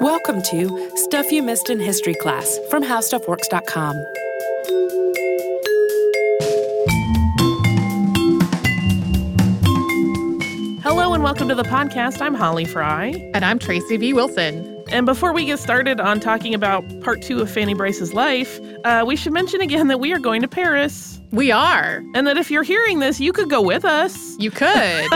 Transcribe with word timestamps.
Welcome 0.00 0.42
to 0.42 0.92
Stuff 0.94 1.32
You 1.32 1.42
Missed 1.42 1.70
in 1.70 1.80
History 1.80 2.14
Class 2.14 2.56
from 2.70 2.84
HowStuffWorks.com. 2.84 3.96
Hello 10.84 11.12
and 11.12 11.24
welcome 11.24 11.48
to 11.48 11.56
the 11.56 11.64
podcast. 11.64 12.22
I'm 12.22 12.34
Holly 12.34 12.64
Fry. 12.64 13.06
And 13.34 13.44
I'm 13.44 13.58
Tracy 13.58 13.96
V. 13.96 14.12
Wilson. 14.12 14.84
And 14.88 15.04
before 15.04 15.32
we 15.32 15.44
get 15.44 15.58
started 15.58 15.98
on 15.98 16.20
talking 16.20 16.54
about 16.54 16.84
part 17.00 17.20
two 17.20 17.40
of 17.40 17.50
Fanny 17.50 17.74
Brice's 17.74 18.14
life, 18.14 18.60
uh, 18.84 19.04
we 19.04 19.16
should 19.16 19.32
mention 19.32 19.60
again 19.60 19.88
that 19.88 19.98
we 19.98 20.12
are 20.12 20.20
going 20.20 20.42
to 20.42 20.48
Paris. 20.48 21.20
We 21.32 21.50
are. 21.50 22.04
And 22.14 22.24
that 22.28 22.38
if 22.38 22.52
you're 22.52 22.62
hearing 22.62 23.00
this, 23.00 23.18
you 23.18 23.32
could 23.32 23.50
go 23.50 23.60
with 23.60 23.84
us. 23.84 24.38
You 24.38 24.52
could. 24.52 25.06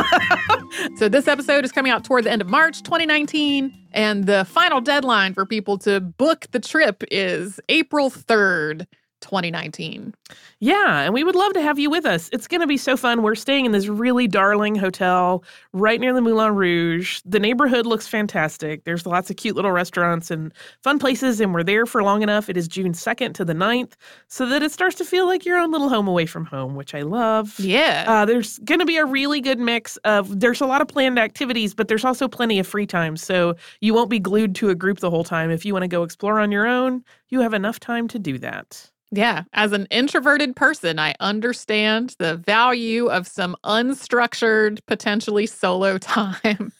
so, 0.96 1.08
this 1.08 1.28
episode 1.28 1.64
is 1.64 1.70
coming 1.70 1.92
out 1.92 2.02
toward 2.02 2.24
the 2.24 2.32
end 2.32 2.42
of 2.42 2.48
March 2.48 2.82
2019. 2.82 3.81
And 3.92 4.26
the 4.26 4.44
final 4.44 4.80
deadline 4.80 5.34
for 5.34 5.46
people 5.46 5.78
to 5.78 6.00
book 6.00 6.46
the 6.52 6.60
trip 6.60 7.04
is 7.10 7.60
April 7.68 8.10
3rd. 8.10 8.86
2019. 9.22 10.14
Yeah, 10.60 11.00
and 11.00 11.14
we 11.14 11.24
would 11.24 11.34
love 11.34 11.54
to 11.54 11.62
have 11.62 11.78
you 11.78 11.90
with 11.90 12.04
us. 12.04 12.28
It's 12.32 12.46
going 12.46 12.60
to 12.60 12.66
be 12.66 12.76
so 12.76 12.96
fun. 12.96 13.22
We're 13.22 13.34
staying 13.34 13.64
in 13.64 13.72
this 13.72 13.88
really 13.88 14.28
darling 14.28 14.74
hotel 14.74 15.42
right 15.72 16.00
near 16.00 16.12
the 16.12 16.20
Moulin 16.20 16.54
Rouge. 16.54 17.20
The 17.24 17.40
neighborhood 17.40 17.86
looks 17.86 18.06
fantastic. 18.06 18.84
There's 18.84 19.06
lots 19.06 19.30
of 19.30 19.36
cute 19.36 19.56
little 19.56 19.72
restaurants 19.72 20.30
and 20.30 20.52
fun 20.82 20.98
places, 20.98 21.40
and 21.40 21.54
we're 21.54 21.62
there 21.62 21.86
for 21.86 22.02
long 22.02 22.22
enough. 22.22 22.48
It 22.48 22.56
is 22.56 22.68
June 22.68 22.92
2nd 22.92 23.34
to 23.34 23.44
the 23.44 23.54
9th, 23.54 23.92
so 24.28 24.46
that 24.46 24.62
it 24.62 24.70
starts 24.70 24.96
to 24.96 25.04
feel 25.04 25.26
like 25.26 25.44
your 25.44 25.58
own 25.58 25.72
little 25.72 25.88
home 25.88 26.06
away 26.06 26.26
from 26.26 26.44
home, 26.44 26.74
which 26.74 26.94
I 26.94 27.02
love. 27.02 27.58
Yeah. 27.58 28.04
Uh, 28.06 28.24
there's 28.24 28.58
going 28.60 28.80
to 28.80 28.86
be 28.86 28.98
a 28.98 29.06
really 29.06 29.40
good 29.40 29.58
mix 29.58 29.96
of, 29.98 30.40
there's 30.40 30.60
a 30.60 30.66
lot 30.66 30.80
of 30.80 30.88
planned 30.88 31.18
activities, 31.18 31.74
but 31.74 31.88
there's 31.88 32.04
also 32.04 32.28
plenty 32.28 32.58
of 32.58 32.66
free 32.66 32.86
time. 32.86 33.16
So 33.16 33.54
you 33.80 33.94
won't 33.94 34.10
be 34.10 34.18
glued 34.18 34.54
to 34.56 34.70
a 34.70 34.74
group 34.74 35.00
the 35.00 35.10
whole 35.10 35.24
time. 35.24 35.50
If 35.50 35.64
you 35.64 35.72
want 35.72 35.84
to 35.84 35.88
go 35.88 36.02
explore 36.02 36.38
on 36.38 36.52
your 36.52 36.66
own, 36.66 37.04
you 37.28 37.40
have 37.40 37.54
enough 37.54 37.80
time 37.80 38.08
to 38.08 38.18
do 38.18 38.38
that. 38.38 38.91
Yeah, 39.14 39.42
as 39.52 39.72
an 39.72 39.86
introverted 39.90 40.56
person, 40.56 40.98
I 40.98 41.14
understand 41.20 42.16
the 42.18 42.36
value 42.36 43.08
of 43.08 43.28
some 43.28 43.56
unstructured, 43.62 44.78
potentially 44.86 45.46
solo 45.46 45.98
time. 45.98 46.72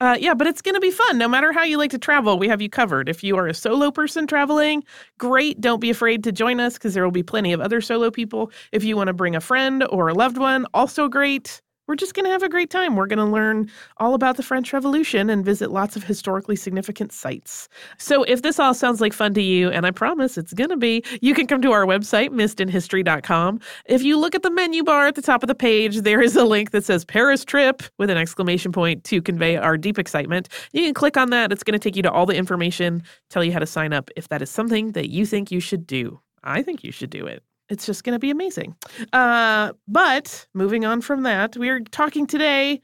Uh, 0.00 0.16
yeah, 0.20 0.34
but 0.34 0.46
it's 0.46 0.60
going 0.60 0.74
to 0.74 0.80
be 0.80 0.90
fun. 0.90 1.18
No 1.18 1.28
matter 1.28 1.52
how 1.52 1.62
you 1.62 1.78
like 1.78 1.90
to 1.92 1.98
travel, 1.98 2.38
we 2.38 2.48
have 2.48 2.60
you 2.60 2.68
covered. 2.68 3.08
If 3.08 3.22
you 3.22 3.36
are 3.36 3.46
a 3.46 3.54
solo 3.54 3.90
person 3.90 4.26
traveling, 4.26 4.82
great. 5.18 5.60
Don't 5.60 5.80
be 5.80 5.90
afraid 5.90 6.24
to 6.24 6.32
join 6.32 6.60
us 6.60 6.74
because 6.74 6.94
there 6.94 7.04
will 7.04 7.10
be 7.10 7.22
plenty 7.22 7.52
of 7.52 7.60
other 7.60 7.80
solo 7.80 8.10
people. 8.10 8.50
If 8.72 8.84
you 8.84 8.96
want 8.96 9.08
to 9.08 9.12
bring 9.12 9.36
a 9.36 9.40
friend 9.40 9.84
or 9.90 10.08
a 10.08 10.14
loved 10.14 10.36
one, 10.36 10.66
also 10.74 11.08
great 11.08 11.62
we're 11.86 11.96
just 11.96 12.14
going 12.14 12.24
to 12.24 12.30
have 12.30 12.42
a 12.42 12.48
great 12.48 12.70
time. 12.70 12.96
We're 12.96 13.06
going 13.06 13.18
to 13.18 13.24
learn 13.24 13.70
all 13.98 14.14
about 14.14 14.36
the 14.36 14.42
French 14.42 14.72
Revolution 14.72 15.28
and 15.28 15.44
visit 15.44 15.70
lots 15.70 15.96
of 15.96 16.04
historically 16.04 16.56
significant 16.56 17.12
sites. 17.12 17.68
So, 17.98 18.22
if 18.24 18.42
this 18.42 18.58
all 18.58 18.74
sounds 18.74 19.00
like 19.00 19.12
fun 19.12 19.34
to 19.34 19.42
you, 19.42 19.70
and 19.70 19.86
I 19.86 19.90
promise 19.90 20.38
it's 20.38 20.52
going 20.52 20.70
to 20.70 20.76
be, 20.76 21.02
you 21.20 21.34
can 21.34 21.46
come 21.46 21.60
to 21.62 21.72
our 21.72 21.84
website, 21.84 22.30
missedinhistory.com. 22.30 23.60
If 23.86 24.02
you 24.02 24.18
look 24.18 24.34
at 24.34 24.42
the 24.42 24.50
menu 24.50 24.82
bar 24.82 25.06
at 25.06 25.14
the 25.14 25.22
top 25.22 25.42
of 25.42 25.48
the 25.48 25.54
page, 25.54 25.98
there 25.98 26.22
is 26.22 26.36
a 26.36 26.44
link 26.44 26.70
that 26.70 26.84
says 26.84 27.04
Paris 27.04 27.44
trip 27.44 27.82
with 27.98 28.10
an 28.10 28.16
exclamation 28.16 28.72
point 28.72 29.04
to 29.04 29.20
convey 29.20 29.56
our 29.56 29.76
deep 29.76 29.98
excitement. 29.98 30.48
You 30.72 30.82
can 30.82 30.94
click 30.94 31.16
on 31.16 31.30
that. 31.30 31.52
It's 31.52 31.62
going 31.62 31.78
to 31.78 31.78
take 31.78 31.96
you 31.96 32.02
to 32.02 32.10
all 32.10 32.26
the 32.26 32.36
information, 32.36 33.02
tell 33.30 33.44
you 33.44 33.52
how 33.52 33.58
to 33.58 33.66
sign 33.66 33.92
up 33.92 34.10
if 34.16 34.28
that 34.28 34.42
is 34.42 34.50
something 34.50 34.92
that 34.92 35.10
you 35.10 35.26
think 35.26 35.50
you 35.50 35.60
should 35.60 35.86
do. 35.86 36.20
I 36.42 36.62
think 36.62 36.84
you 36.84 36.92
should 36.92 37.10
do 37.10 37.26
it 37.26 37.42
it's 37.68 37.86
just 37.86 38.04
going 38.04 38.14
to 38.14 38.18
be 38.18 38.30
amazing. 38.30 38.76
Uh, 39.12 39.72
but 39.88 40.46
moving 40.54 40.84
on 40.84 41.00
from 41.00 41.22
that, 41.22 41.56
we 41.56 41.68
are 41.70 41.80
talking 41.80 42.26
today 42.26 42.80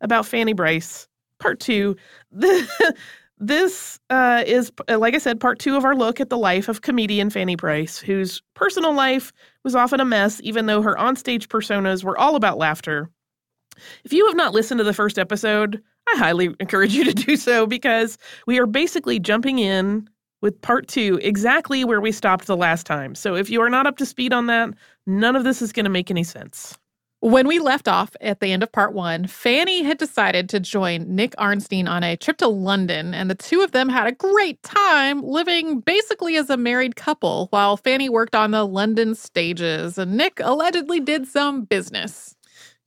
about 0.00 0.26
Fanny 0.26 0.52
Brice, 0.52 1.08
part 1.38 1.60
two. 1.60 1.96
this 3.38 4.00
uh, 4.10 4.42
is, 4.46 4.72
uh, 4.88 4.98
like 4.98 5.14
I 5.14 5.18
said, 5.18 5.40
part 5.40 5.58
two 5.58 5.76
of 5.76 5.84
our 5.84 5.94
look 5.94 6.20
at 6.20 6.30
the 6.30 6.38
life 6.38 6.68
of 6.68 6.82
comedian 6.82 7.30
Fanny 7.30 7.56
Brice, 7.56 7.98
whose 7.98 8.42
personal 8.54 8.94
life 8.94 9.32
was 9.62 9.74
often 9.74 10.00
a 10.00 10.04
mess, 10.04 10.40
even 10.42 10.66
though 10.66 10.82
her 10.82 10.96
onstage 10.96 11.46
personas 11.46 12.04
were 12.04 12.18
all 12.18 12.36
about 12.36 12.58
laughter. 12.58 13.10
If 14.04 14.12
you 14.12 14.26
have 14.26 14.36
not 14.36 14.54
listened 14.54 14.78
to 14.78 14.84
the 14.84 14.94
first 14.94 15.18
episode, 15.18 15.82
I 16.12 16.18
highly 16.18 16.54
encourage 16.60 16.94
you 16.94 17.04
to 17.04 17.14
do 17.14 17.36
so 17.36 17.66
because 17.66 18.18
we 18.46 18.58
are 18.58 18.66
basically 18.66 19.18
jumping 19.18 19.58
in 19.58 20.08
with 20.44 20.60
part 20.60 20.86
two 20.86 21.18
exactly 21.22 21.84
where 21.84 22.02
we 22.02 22.12
stopped 22.12 22.46
the 22.46 22.54
last 22.54 22.84
time. 22.84 23.14
So 23.14 23.34
if 23.34 23.48
you 23.48 23.62
are 23.62 23.70
not 23.70 23.86
up 23.86 23.96
to 23.96 24.04
speed 24.04 24.30
on 24.30 24.44
that, 24.48 24.68
none 25.06 25.36
of 25.36 25.42
this 25.42 25.62
is 25.62 25.72
going 25.72 25.84
to 25.84 25.90
make 25.90 26.10
any 26.10 26.22
sense. 26.22 26.76
When 27.20 27.48
we 27.48 27.58
left 27.58 27.88
off 27.88 28.14
at 28.20 28.40
the 28.40 28.52
end 28.52 28.62
of 28.62 28.70
part 28.70 28.92
one, 28.92 29.26
Fanny 29.26 29.82
had 29.82 29.96
decided 29.96 30.50
to 30.50 30.60
join 30.60 31.16
Nick 31.16 31.34
Arnstein 31.36 31.88
on 31.88 32.04
a 32.04 32.18
trip 32.18 32.36
to 32.36 32.48
London, 32.48 33.14
and 33.14 33.30
the 33.30 33.34
two 33.34 33.62
of 33.62 33.72
them 33.72 33.88
had 33.88 34.06
a 34.06 34.12
great 34.12 34.62
time 34.62 35.22
living 35.22 35.80
basically 35.80 36.36
as 36.36 36.50
a 36.50 36.58
married 36.58 36.94
couple 36.94 37.46
while 37.48 37.78
Fanny 37.78 38.10
worked 38.10 38.34
on 38.34 38.50
the 38.50 38.66
London 38.66 39.14
stages, 39.14 39.96
and 39.96 40.14
Nick 40.14 40.40
allegedly 40.40 41.00
did 41.00 41.26
some 41.26 41.64
business. 41.64 42.36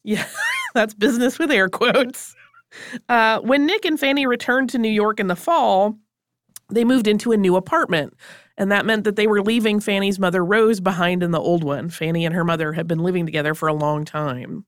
Yeah, 0.04 0.28
that's 0.76 0.94
business 0.94 1.40
with 1.40 1.50
air 1.50 1.70
quotes. 1.70 2.36
Uh, 3.10 3.40
when 3.40 3.66
Nick 3.66 3.84
and 3.84 4.00
Fanny 4.00 4.28
returned 4.28 4.70
to 4.70 4.78
New 4.78 4.92
York 4.92 5.20
in 5.20 5.26
the 5.26 5.36
fall, 5.36 5.98
they 6.70 6.84
moved 6.84 7.08
into 7.08 7.32
a 7.32 7.38
new 7.38 7.56
apartment. 7.56 8.14
And 8.58 8.72
that 8.72 8.86
meant 8.86 9.04
that 9.04 9.16
they 9.16 9.28
were 9.28 9.42
leaving 9.42 9.80
Fanny's 9.80 10.20
mother 10.20 10.44
Rose 10.44 10.80
behind 10.80 11.22
in 11.22 11.32
the 11.32 11.40
old 11.40 11.64
one. 11.64 11.90
Fanny 11.90 12.26
and 12.26 12.34
her 12.34 12.44
mother 12.44 12.74
had 12.74 12.88
been 12.88 13.00
living 13.00 13.26
together 13.26 13.54
for 13.54 13.68
a 13.68 13.74
long 13.74 14.04
time. 14.04 14.66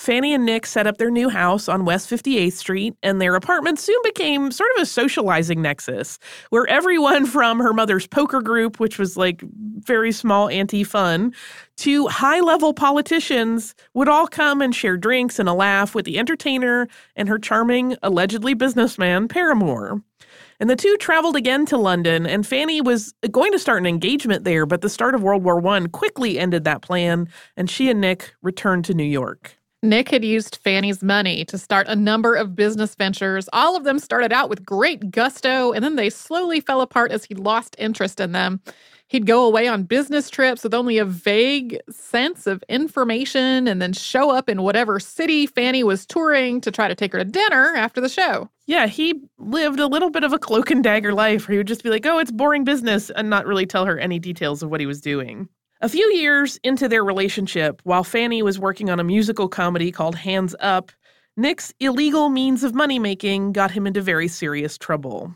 Fanny 0.00 0.32
and 0.32 0.46
Nick 0.46 0.64
set 0.64 0.86
up 0.86 0.96
their 0.96 1.10
new 1.10 1.28
house 1.28 1.68
on 1.68 1.84
West 1.84 2.08
58th 2.08 2.54
Street, 2.54 2.94
and 3.02 3.20
their 3.20 3.34
apartment 3.34 3.78
soon 3.78 4.00
became 4.02 4.50
sort 4.50 4.70
of 4.74 4.82
a 4.82 4.86
socializing 4.86 5.60
nexus 5.60 6.18
where 6.48 6.66
everyone 6.68 7.26
from 7.26 7.58
her 7.58 7.74
mother's 7.74 8.06
poker 8.06 8.40
group, 8.40 8.80
which 8.80 8.98
was 8.98 9.18
like 9.18 9.42
very 9.80 10.10
small 10.10 10.48
anti 10.48 10.84
fun, 10.84 11.34
to 11.76 12.06
high 12.06 12.40
level 12.40 12.72
politicians 12.72 13.74
would 13.92 14.08
all 14.08 14.26
come 14.26 14.62
and 14.62 14.74
share 14.74 14.96
drinks 14.96 15.38
and 15.38 15.50
a 15.50 15.52
laugh 15.52 15.94
with 15.94 16.06
the 16.06 16.18
entertainer 16.18 16.88
and 17.14 17.28
her 17.28 17.38
charming, 17.38 17.94
allegedly 18.02 18.54
businessman, 18.54 19.28
paramour. 19.28 20.02
And 20.60 20.68
the 20.68 20.76
two 20.76 20.94
traveled 20.98 21.36
again 21.36 21.64
to 21.66 21.78
London, 21.78 22.26
and 22.26 22.46
Fanny 22.46 22.82
was 22.82 23.14
going 23.30 23.50
to 23.52 23.58
start 23.58 23.80
an 23.80 23.86
engagement 23.86 24.44
there, 24.44 24.66
but 24.66 24.82
the 24.82 24.90
start 24.90 25.14
of 25.14 25.22
World 25.22 25.42
War 25.42 25.66
I 25.66 25.86
quickly 25.86 26.38
ended 26.38 26.64
that 26.64 26.82
plan, 26.82 27.28
and 27.56 27.70
she 27.70 27.88
and 27.88 27.98
Nick 27.98 28.34
returned 28.42 28.84
to 28.84 28.94
New 28.94 29.02
York. 29.02 29.56
Nick 29.82 30.10
had 30.10 30.22
used 30.22 30.56
Fanny's 30.56 31.02
money 31.02 31.46
to 31.46 31.56
start 31.56 31.88
a 31.88 31.96
number 31.96 32.34
of 32.34 32.54
business 32.54 32.94
ventures. 32.94 33.48
All 33.54 33.74
of 33.74 33.84
them 33.84 33.98
started 33.98 34.30
out 34.30 34.50
with 34.50 34.62
great 34.62 35.10
gusto, 35.10 35.72
and 35.72 35.82
then 35.82 35.96
they 35.96 36.10
slowly 36.10 36.60
fell 36.60 36.82
apart 36.82 37.10
as 37.10 37.24
he 37.24 37.34
lost 37.34 37.74
interest 37.78 38.20
in 38.20 38.32
them. 38.32 38.60
He'd 39.10 39.26
go 39.26 39.44
away 39.44 39.66
on 39.66 39.82
business 39.82 40.30
trips 40.30 40.62
with 40.62 40.72
only 40.72 40.98
a 40.98 41.04
vague 41.04 41.80
sense 41.90 42.46
of 42.46 42.62
information 42.68 43.66
and 43.66 43.82
then 43.82 43.92
show 43.92 44.30
up 44.30 44.48
in 44.48 44.62
whatever 44.62 45.00
city 45.00 45.46
Fanny 45.46 45.82
was 45.82 46.06
touring 46.06 46.60
to 46.60 46.70
try 46.70 46.86
to 46.86 46.94
take 46.94 47.12
her 47.12 47.18
to 47.18 47.24
dinner 47.24 47.74
after 47.74 48.00
the 48.00 48.08
show. 48.08 48.48
Yeah, 48.66 48.86
he 48.86 49.20
lived 49.36 49.80
a 49.80 49.88
little 49.88 50.10
bit 50.10 50.22
of 50.22 50.32
a 50.32 50.38
cloak 50.38 50.70
and 50.70 50.84
dagger 50.84 51.12
life 51.12 51.48
where 51.48 51.54
he 51.54 51.58
would 51.58 51.66
just 51.66 51.82
be 51.82 51.90
like, 51.90 52.06
oh, 52.06 52.20
it's 52.20 52.30
boring 52.30 52.62
business 52.62 53.10
and 53.10 53.28
not 53.28 53.46
really 53.46 53.66
tell 53.66 53.84
her 53.84 53.98
any 53.98 54.20
details 54.20 54.62
of 54.62 54.70
what 54.70 54.78
he 54.78 54.86
was 54.86 55.00
doing. 55.00 55.48
A 55.80 55.88
few 55.88 56.06
years 56.12 56.60
into 56.62 56.88
their 56.88 57.02
relationship, 57.02 57.80
while 57.82 58.04
Fanny 58.04 58.44
was 58.44 58.60
working 58.60 58.90
on 58.90 59.00
a 59.00 59.04
musical 59.04 59.48
comedy 59.48 59.90
called 59.90 60.14
Hands 60.14 60.54
Up, 60.60 60.92
Nick's 61.36 61.74
illegal 61.80 62.28
means 62.28 62.62
of 62.62 62.74
money 62.74 63.00
making 63.00 63.54
got 63.54 63.72
him 63.72 63.88
into 63.88 64.02
very 64.02 64.28
serious 64.28 64.78
trouble. 64.78 65.34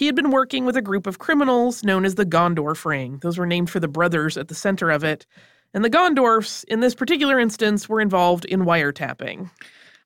He 0.00 0.06
had 0.06 0.14
been 0.14 0.30
working 0.30 0.64
with 0.64 0.78
a 0.78 0.82
group 0.82 1.06
of 1.06 1.18
criminals 1.18 1.84
known 1.84 2.06
as 2.06 2.14
the 2.14 2.24
Gondorf 2.24 2.86
Ring. 2.86 3.18
Those 3.20 3.36
were 3.36 3.44
named 3.44 3.68
for 3.68 3.80
the 3.80 3.86
brothers 3.86 4.38
at 4.38 4.48
the 4.48 4.54
center 4.54 4.90
of 4.90 5.04
it. 5.04 5.26
And 5.74 5.84
the 5.84 5.90
Gondorfs, 5.90 6.64
in 6.64 6.80
this 6.80 6.94
particular 6.94 7.38
instance, 7.38 7.86
were 7.86 8.00
involved 8.00 8.46
in 8.46 8.60
wiretapping. 8.60 9.50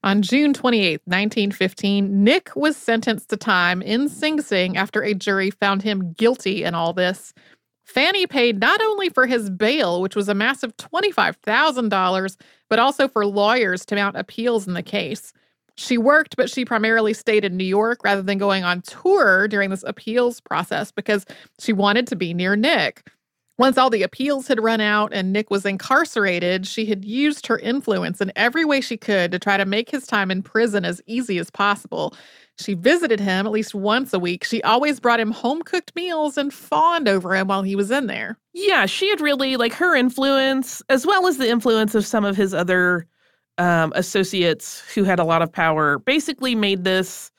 On 0.03 0.21
June 0.21 0.53
28, 0.53 1.01
1915, 1.05 2.25
Nick 2.25 2.57
was 2.57 2.77
sentenced 2.77 3.29
to 3.29 3.37
time 3.37 3.83
in 3.83 4.09
Sing 4.09 4.41
Sing 4.41 4.77
after 4.77 5.01
a 5.01 5.15
jury 5.15 5.51
found 5.51 5.83
him 5.83 6.13
guilty 6.15 6.65
in 6.65 6.75
all 6.75 6.93
this. 6.93 7.33
Fanny 7.85 8.27
paid 8.27 8.59
not 8.59 8.83
only 8.83 9.11
for 9.11 9.29
his 9.29 9.49
bail, 9.49 10.03
which 10.03 10.17
was 10.17 10.29
a 10.29 10.35
massive 10.35 10.77
$25,000, 10.77 12.37
but 12.69 12.81
also 12.81 13.07
for 13.07 13.25
lawyers 13.25 13.85
to 13.85 13.95
mount 13.95 14.17
appeals 14.17 14.67
in 14.67 14.75
the 14.75 14.83
case. 14.83 15.33
She 15.77 15.99
worked, 15.99 16.37
but 16.37 16.49
she 16.49 16.65
primarily 16.65 17.13
stayed 17.15 17.45
in 17.45 17.57
New 17.57 17.65
York 17.65 18.05
rather 18.05 18.23
than 18.23 18.39
going 18.39 18.65
on 18.65 18.83
tour 18.83 19.49
during 19.49 19.71
this 19.71 19.85
appeals 19.87 20.41
process 20.41 20.93
because 20.93 21.27
she 21.59 21.73
wanted 21.73 22.07
to 22.09 22.17
be 22.17 22.33
near 22.33 22.55
Nick. 22.57 23.11
Once 23.57 23.79
all 23.79 23.91
the 23.91 24.03
appeals 24.03 24.49
had 24.49 24.63
run 24.63 24.81
out 24.81 25.13
and 25.13 25.33
Nick 25.33 25.49
was 25.49 25.65
incarcerated, 25.65 26.67
she 26.67 26.87
had 26.87 27.05
used 27.05 27.47
her 27.47 27.59
influence 27.61 28.21
in 28.21 28.33
every 28.35 28.65
way 28.65 28.81
she 28.81 28.97
could 28.97 29.31
to 29.31 29.39
try 29.39 29.57
to 29.57 29.65
make 29.65 29.91
his 29.91 30.07
time 30.07 30.31
in 30.31 30.43
prison 30.43 30.85
as 30.85 31.01
easy 31.07 31.39
as 31.39 31.51
possible. 31.51 32.15
She 32.59 32.75
visited 32.75 33.21
him 33.21 33.47
at 33.47 33.53
least 33.53 33.75
once 33.75 34.13
a 34.13 34.19
week. 34.19 34.45
She 34.45 34.63
always 34.63 34.99
brought 34.99 35.21
him 35.21 35.31
home 35.31 35.63
cooked 35.63 35.95
meals 35.95 36.37
and 36.37 36.53
fawned 36.53 37.09
over 37.09 37.35
him 37.35 37.47
while 37.47 37.63
he 37.63 37.77
was 37.77 37.93
in 37.93 38.07
there. 38.09 38.39
Yeah, 38.53 38.87
she 38.87 39.09
had 39.09 39.21
really, 39.21 39.57
like, 39.57 39.73
her 39.75 39.95
influence, 39.95 40.83
as 40.89 41.07
well 41.07 41.27
as 41.27 41.39
the 41.39 41.49
influence 41.49 41.95
of 41.95 42.07
some 42.07 42.25
of 42.25 42.37
his 42.37 42.55
other 42.55 43.07
um, 43.59 43.93
associates 43.95 44.83
who 44.95 45.05
had 45.05 45.19
a 45.19 45.25
lot 45.25 45.43
of 45.43 45.53
power 45.53 45.99
basically 45.99 46.55
made 46.55 46.85
this 46.85 47.31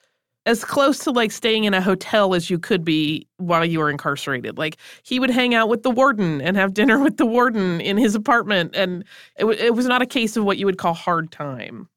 as 0.46 0.64
close 0.64 1.00
to 1.00 1.12
like 1.12 1.32
staying 1.32 1.64
in 1.64 1.74
a 1.74 1.82
hotel 1.82 2.36
as 2.36 2.50
you 2.50 2.60
could 2.60 2.86
be 2.86 3.28
while 3.38 3.66
you 3.66 3.80
were 3.80 3.90
incarcerated. 3.90 4.58
Like 4.58 4.78
he 5.04 5.20
would 5.20 5.32
hang 5.32 5.56
out 5.56 5.70
with 5.70 5.84
the 5.84 5.90
warden 5.90 6.40
and 6.42 6.56
have 6.56 6.74
dinner 6.74 7.00
with 7.04 7.18
the 7.18 7.26
warden 7.26 7.82
in 7.82 7.98
his 7.98 8.16
apartment. 8.16 8.76
And 8.76 9.04
it, 9.38 9.42
w- 9.42 9.60
it 9.60 9.74
was 9.74 9.88
not 9.88 10.02
a 10.02 10.06
case 10.06 10.38
of 10.38 10.46
what 10.46 10.58
you 10.58 10.66
would 10.66 10.78
call 10.78 10.94
hard 10.94 11.32
time. 11.32 11.90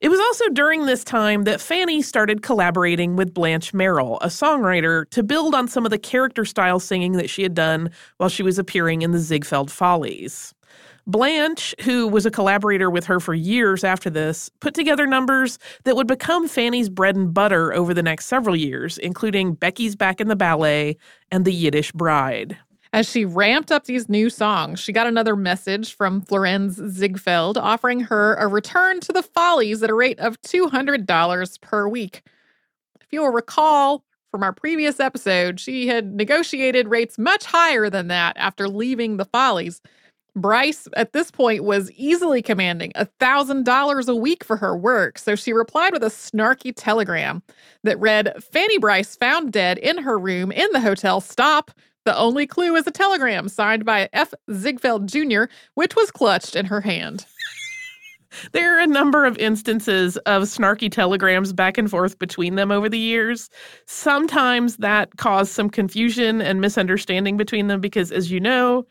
It 0.00 0.10
was 0.10 0.20
also 0.20 0.48
during 0.50 0.86
this 0.86 1.02
time 1.02 1.42
that 1.42 1.60
Fanny 1.60 2.02
started 2.02 2.42
collaborating 2.42 3.16
with 3.16 3.34
Blanche 3.34 3.74
Merrill, 3.74 4.18
a 4.20 4.28
songwriter, 4.28 5.10
to 5.10 5.24
build 5.24 5.56
on 5.56 5.66
some 5.66 5.84
of 5.84 5.90
the 5.90 5.98
character 5.98 6.44
style 6.44 6.78
singing 6.78 7.12
that 7.12 7.28
she 7.28 7.42
had 7.42 7.52
done 7.52 7.90
while 8.18 8.28
she 8.28 8.44
was 8.44 8.60
appearing 8.60 9.02
in 9.02 9.10
the 9.10 9.18
Ziegfeld 9.18 9.72
Follies. 9.72 10.54
Blanche, 11.08 11.74
who 11.80 12.06
was 12.06 12.26
a 12.26 12.30
collaborator 12.30 12.90
with 12.90 13.06
her 13.06 13.18
for 13.18 13.32
years 13.32 13.82
after 13.82 14.10
this, 14.10 14.50
put 14.60 14.74
together 14.74 15.06
numbers 15.06 15.58
that 15.84 15.96
would 15.96 16.06
become 16.06 16.46
Fanny's 16.46 16.90
bread 16.90 17.16
and 17.16 17.32
butter 17.32 17.72
over 17.72 17.94
the 17.94 18.02
next 18.02 18.26
several 18.26 18.54
years, 18.54 18.98
including 18.98 19.54
Becky's 19.54 19.96
Back 19.96 20.20
in 20.20 20.28
the 20.28 20.36
Ballet 20.36 20.98
and 21.32 21.46
The 21.46 21.52
Yiddish 21.52 21.92
Bride. 21.92 22.58
As 22.92 23.08
she 23.08 23.24
ramped 23.24 23.72
up 23.72 23.84
these 23.84 24.10
new 24.10 24.28
songs, 24.28 24.80
she 24.80 24.92
got 24.92 25.06
another 25.06 25.34
message 25.34 25.94
from 25.94 26.20
Florenz 26.20 26.72
Ziegfeld 26.90 27.56
offering 27.56 28.00
her 28.00 28.34
a 28.34 28.46
return 28.46 29.00
to 29.00 29.12
the 29.12 29.22
Follies 29.22 29.82
at 29.82 29.90
a 29.90 29.94
rate 29.94 30.18
of 30.18 30.40
$200 30.42 31.60
per 31.62 31.88
week. 31.88 32.22
If 33.00 33.08
you 33.10 33.22
will 33.22 33.32
recall 33.32 34.04
from 34.30 34.42
our 34.42 34.52
previous 34.52 35.00
episode, 35.00 35.58
she 35.58 35.86
had 35.86 36.14
negotiated 36.14 36.88
rates 36.88 37.18
much 37.18 37.46
higher 37.46 37.88
than 37.88 38.08
that 38.08 38.36
after 38.36 38.68
leaving 38.68 39.16
the 39.16 39.24
Follies. 39.24 39.80
Brice, 40.36 40.86
at 40.94 41.12
this 41.12 41.30
point, 41.30 41.64
was 41.64 41.90
easily 41.92 42.42
commanding 42.42 42.92
$1,000 42.96 44.08
a 44.08 44.14
week 44.14 44.44
for 44.44 44.56
her 44.56 44.76
work, 44.76 45.18
so 45.18 45.34
she 45.34 45.52
replied 45.52 45.92
with 45.92 46.04
a 46.04 46.06
snarky 46.06 46.72
telegram 46.74 47.42
that 47.82 47.98
read 47.98 48.32
Fanny 48.52 48.78
Brice 48.78 49.16
found 49.16 49.52
dead 49.52 49.78
in 49.78 49.98
her 49.98 50.18
room 50.18 50.52
in 50.52 50.70
the 50.72 50.80
hotel. 50.80 51.20
Stop. 51.20 51.70
The 52.04 52.16
only 52.16 52.46
clue 52.46 52.74
is 52.76 52.86
a 52.86 52.90
telegram 52.90 53.48
signed 53.48 53.84
by 53.84 54.08
F. 54.12 54.32
Ziegfeld 54.52 55.08
Jr., 55.08 55.44
which 55.74 55.94
was 55.96 56.10
clutched 56.10 56.56
in 56.56 56.66
her 56.66 56.80
hand. 56.80 57.26
There 58.52 58.76
are 58.76 58.80
a 58.80 58.86
number 58.86 59.24
of 59.24 59.38
instances 59.38 60.16
of 60.18 60.42
snarky 60.42 60.92
telegrams 60.92 61.52
back 61.52 61.78
and 61.78 61.90
forth 61.90 62.18
between 62.18 62.56
them 62.56 62.70
over 62.70 62.88
the 62.88 62.98
years. 62.98 63.48
Sometimes 63.86 64.76
that 64.76 65.16
caused 65.16 65.52
some 65.52 65.70
confusion 65.70 66.42
and 66.42 66.60
misunderstanding 66.60 67.36
between 67.36 67.68
them 67.68 67.80
because, 67.80 68.12
as 68.12 68.30
you 68.30 68.38
know, 68.38 68.86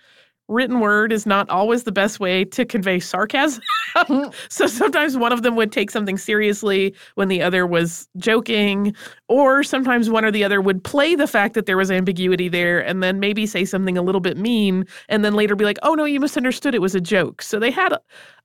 written 0.47 0.79
word 0.79 1.11
is 1.11 1.25
not 1.25 1.49
always 1.49 1.83
the 1.83 1.91
best 1.91 2.19
way 2.19 2.45
to 2.45 2.65
convey 2.65 2.99
sarcasm. 2.99 3.61
so 4.49 4.67
sometimes 4.67 5.17
one 5.17 5.31
of 5.31 5.43
them 5.43 5.55
would 5.55 5.71
take 5.71 5.91
something 5.91 6.17
seriously 6.17 6.93
when 7.15 7.27
the 7.27 7.41
other 7.41 7.65
was 7.65 8.07
joking, 8.17 8.95
or 9.27 9.63
sometimes 9.63 10.09
one 10.09 10.25
or 10.25 10.31
the 10.31 10.43
other 10.43 10.61
would 10.61 10.83
play 10.83 11.15
the 11.15 11.27
fact 11.27 11.53
that 11.53 11.65
there 11.65 11.77
was 11.77 11.91
ambiguity 11.91 12.49
there 12.49 12.79
and 12.79 13.01
then 13.01 13.19
maybe 13.19 13.45
say 13.45 13.65
something 13.65 13.97
a 13.97 14.01
little 14.01 14.21
bit 14.21 14.37
mean 14.37 14.85
and 15.09 15.23
then 15.23 15.33
later 15.33 15.55
be 15.55 15.65
like, 15.65 15.79
oh 15.83 15.93
no, 15.93 16.05
you 16.05 16.19
misunderstood. 16.19 16.75
It 16.75 16.81
was 16.81 16.95
a 16.95 17.01
joke. 17.01 17.41
So 17.41 17.59
they 17.59 17.71
had 17.71 17.93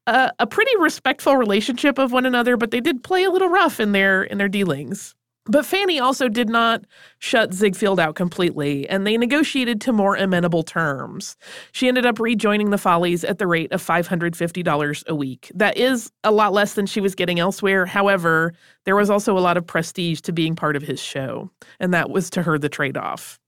a, 0.07 0.33
a 0.39 0.47
pretty 0.47 0.73
respectful 0.79 1.37
relationship 1.37 1.99
of 1.99 2.13
one 2.13 2.27
another, 2.27 2.57
but 2.57 2.71
they 2.71 2.81
did 2.81 3.03
play 3.05 3.25
a 3.25 3.31
little 3.31 3.49
rough 3.49 3.81
in 3.81 3.93
their 3.93 4.23
in 4.25 4.39
their 4.39 4.49
dealings. 4.49 5.15
But 5.47 5.67
Fanny 5.67 5.99
also 5.99 6.29
did 6.29 6.49
not 6.49 6.85
shut 7.19 7.53
Ziegfeld 7.53 7.99
out 7.99 8.15
completely, 8.15 8.89
and 8.89 9.05
they 9.05 9.17
negotiated 9.17 9.81
to 9.81 9.93
more 9.93 10.15
amenable 10.15 10.63
terms. 10.63 11.37
She 11.73 11.89
ended 11.89 12.07
up 12.07 12.21
rejoining 12.21 12.71
the 12.71 12.79
Follies 12.79 13.25
at 13.25 13.39
the 13.39 13.49
rate 13.49 13.73
of 13.73 13.83
$550 13.83 15.07
a 15.07 15.15
week. 15.15 15.51
That 15.53 15.77
is 15.77 16.13
a 16.23 16.31
lot 16.31 16.53
less 16.53 16.75
than 16.75 16.87
she 16.87 17.01
was 17.01 17.17
getting 17.17 17.41
elsewhere. 17.41 17.87
However, 17.87 18.55
there 18.85 18.95
was 18.95 19.11
also 19.11 19.37
a 19.37 19.41
lot 19.41 19.57
of 19.57 19.67
prestige 19.67 20.21
to 20.23 20.33
being 20.33 20.55
part 20.55 20.77
of 20.77 20.83
his 20.83 21.01
show, 21.01 21.51
and 21.81 21.93
that 21.93 22.09
was 22.09 22.31
to 22.31 22.43
her 22.43 22.57
the 22.57 22.69
trade 22.69 22.97
off. 22.97 23.41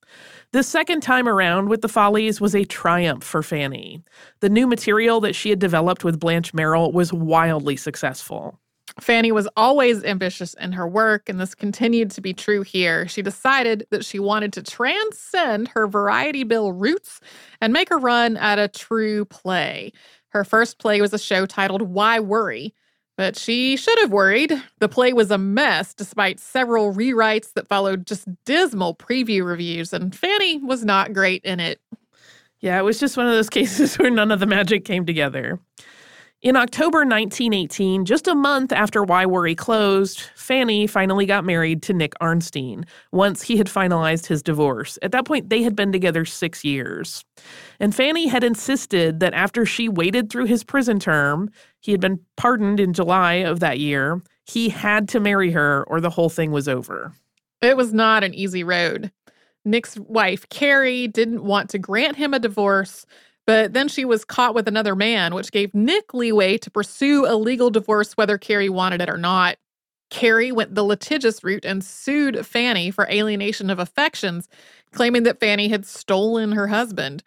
The 0.50 0.62
second 0.64 1.00
time 1.00 1.28
around 1.28 1.68
with 1.68 1.80
the 1.80 1.88
Follies 1.88 2.40
was 2.40 2.54
a 2.54 2.64
triumph 2.64 3.24
for 3.24 3.42
Fanny. 3.42 4.02
The 4.40 4.48
new 4.48 4.66
material 4.66 5.20
that 5.20 5.34
she 5.34 5.50
had 5.50 5.58
developed 5.58 6.04
with 6.04 6.20
Blanche 6.20 6.54
Merrill 6.54 6.92
was 6.92 7.12
wildly 7.12 7.76
successful. 7.76 8.58
Fanny 9.00 9.32
was 9.32 9.48
always 9.56 10.04
ambitious 10.04 10.54
in 10.54 10.72
her 10.72 10.86
work, 10.86 11.28
and 11.28 11.40
this 11.40 11.54
continued 11.54 12.10
to 12.12 12.20
be 12.20 12.32
true 12.32 12.62
here. 12.62 13.08
She 13.08 13.22
decided 13.22 13.86
that 13.90 14.04
she 14.04 14.18
wanted 14.18 14.52
to 14.52 14.62
transcend 14.62 15.68
her 15.68 15.88
variety 15.88 16.44
bill 16.44 16.72
roots 16.72 17.20
and 17.60 17.72
make 17.72 17.90
a 17.90 17.96
run 17.96 18.36
at 18.36 18.58
a 18.58 18.68
true 18.68 19.24
play. 19.24 19.92
Her 20.28 20.44
first 20.44 20.78
play 20.78 21.00
was 21.00 21.12
a 21.12 21.18
show 21.18 21.46
titled 21.46 21.82
Why 21.82 22.20
Worry? 22.20 22.74
But 23.16 23.36
she 23.36 23.76
should 23.76 23.98
have 24.00 24.10
worried. 24.10 24.52
The 24.80 24.88
play 24.88 25.12
was 25.12 25.30
a 25.30 25.38
mess 25.38 25.94
despite 25.94 26.40
several 26.40 26.92
rewrites 26.92 27.52
that 27.54 27.68
followed 27.68 28.06
just 28.06 28.26
dismal 28.44 28.96
preview 28.96 29.44
reviews, 29.44 29.92
and 29.92 30.14
Fanny 30.14 30.58
was 30.58 30.84
not 30.84 31.12
great 31.12 31.44
in 31.44 31.60
it. 31.60 31.80
Yeah, 32.60 32.78
it 32.78 32.82
was 32.82 32.98
just 32.98 33.16
one 33.16 33.26
of 33.26 33.32
those 33.32 33.50
cases 33.50 33.96
where 33.98 34.10
none 34.10 34.32
of 34.32 34.40
the 34.40 34.46
magic 34.46 34.84
came 34.84 35.04
together. 35.04 35.60
In 36.44 36.56
October 36.56 36.98
1918, 36.98 38.04
just 38.04 38.28
a 38.28 38.34
month 38.34 38.70
after 38.70 39.02
Why 39.02 39.24
Worry 39.24 39.54
closed, 39.54 40.24
Fanny 40.34 40.86
finally 40.86 41.24
got 41.24 41.42
married 41.42 41.82
to 41.84 41.94
Nick 41.94 42.12
Arnstein 42.20 42.84
once 43.12 43.40
he 43.40 43.56
had 43.56 43.66
finalized 43.66 44.26
his 44.26 44.42
divorce. 44.42 44.98
At 45.00 45.12
that 45.12 45.24
point, 45.24 45.48
they 45.48 45.62
had 45.62 45.74
been 45.74 45.90
together 45.90 46.26
six 46.26 46.62
years. 46.62 47.24
And 47.80 47.94
Fanny 47.94 48.28
had 48.28 48.44
insisted 48.44 49.20
that 49.20 49.32
after 49.32 49.64
she 49.64 49.88
waited 49.88 50.28
through 50.28 50.44
his 50.44 50.64
prison 50.64 51.00
term, 51.00 51.48
he 51.80 51.92
had 51.92 52.00
been 52.02 52.20
pardoned 52.36 52.78
in 52.78 52.92
July 52.92 53.36
of 53.36 53.60
that 53.60 53.78
year, 53.78 54.20
he 54.44 54.68
had 54.68 55.08
to 55.08 55.20
marry 55.20 55.50
her 55.50 55.84
or 55.88 55.98
the 55.98 56.10
whole 56.10 56.28
thing 56.28 56.52
was 56.52 56.68
over. 56.68 57.14
It 57.62 57.78
was 57.78 57.94
not 57.94 58.22
an 58.22 58.34
easy 58.34 58.62
road. 58.62 59.10
Nick's 59.64 59.98
wife, 59.98 60.46
Carrie, 60.50 61.08
didn't 61.08 61.42
want 61.42 61.70
to 61.70 61.78
grant 61.78 62.16
him 62.16 62.34
a 62.34 62.38
divorce 62.38 63.06
but 63.46 63.72
then 63.72 63.88
she 63.88 64.04
was 64.04 64.24
caught 64.24 64.54
with 64.54 64.68
another 64.68 64.96
man, 64.96 65.34
which 65.34 65.52
gave 65.52 65.74
Nick 65.74 66.14
leeway 66.14 66.58
to 66.58 66.70
pursue 66.70 67.26
a 67.26 67.36
legal 67.36 67.70
divorce 67.70 68.12
whether 68.14 68.38
Carrie 68.38 68.68
wanted 68.68 69.00
it 69.00 69.10
or 69.10 69.18
not. 69.18 69.56
Carrie 70.10 70.52
went 70.52 70.74
the 70.74 70.84
litigious 70.84 71.42
route 71.42 71.64
and 71.64 71.84
sued 71.84 72.46
Fanny 72.46 72.90
for 72.90 73.08
alienation 73.10 73.70
of 73.70 73.78
affections, 73.78 74.48
claiming 74.92 75.24
that 75.24 75.40
Fanny 75.40 75.68
had 75.68 75.84
stolen 75.84 76.52
her 76.52 76.68
husband. 76.68 77.22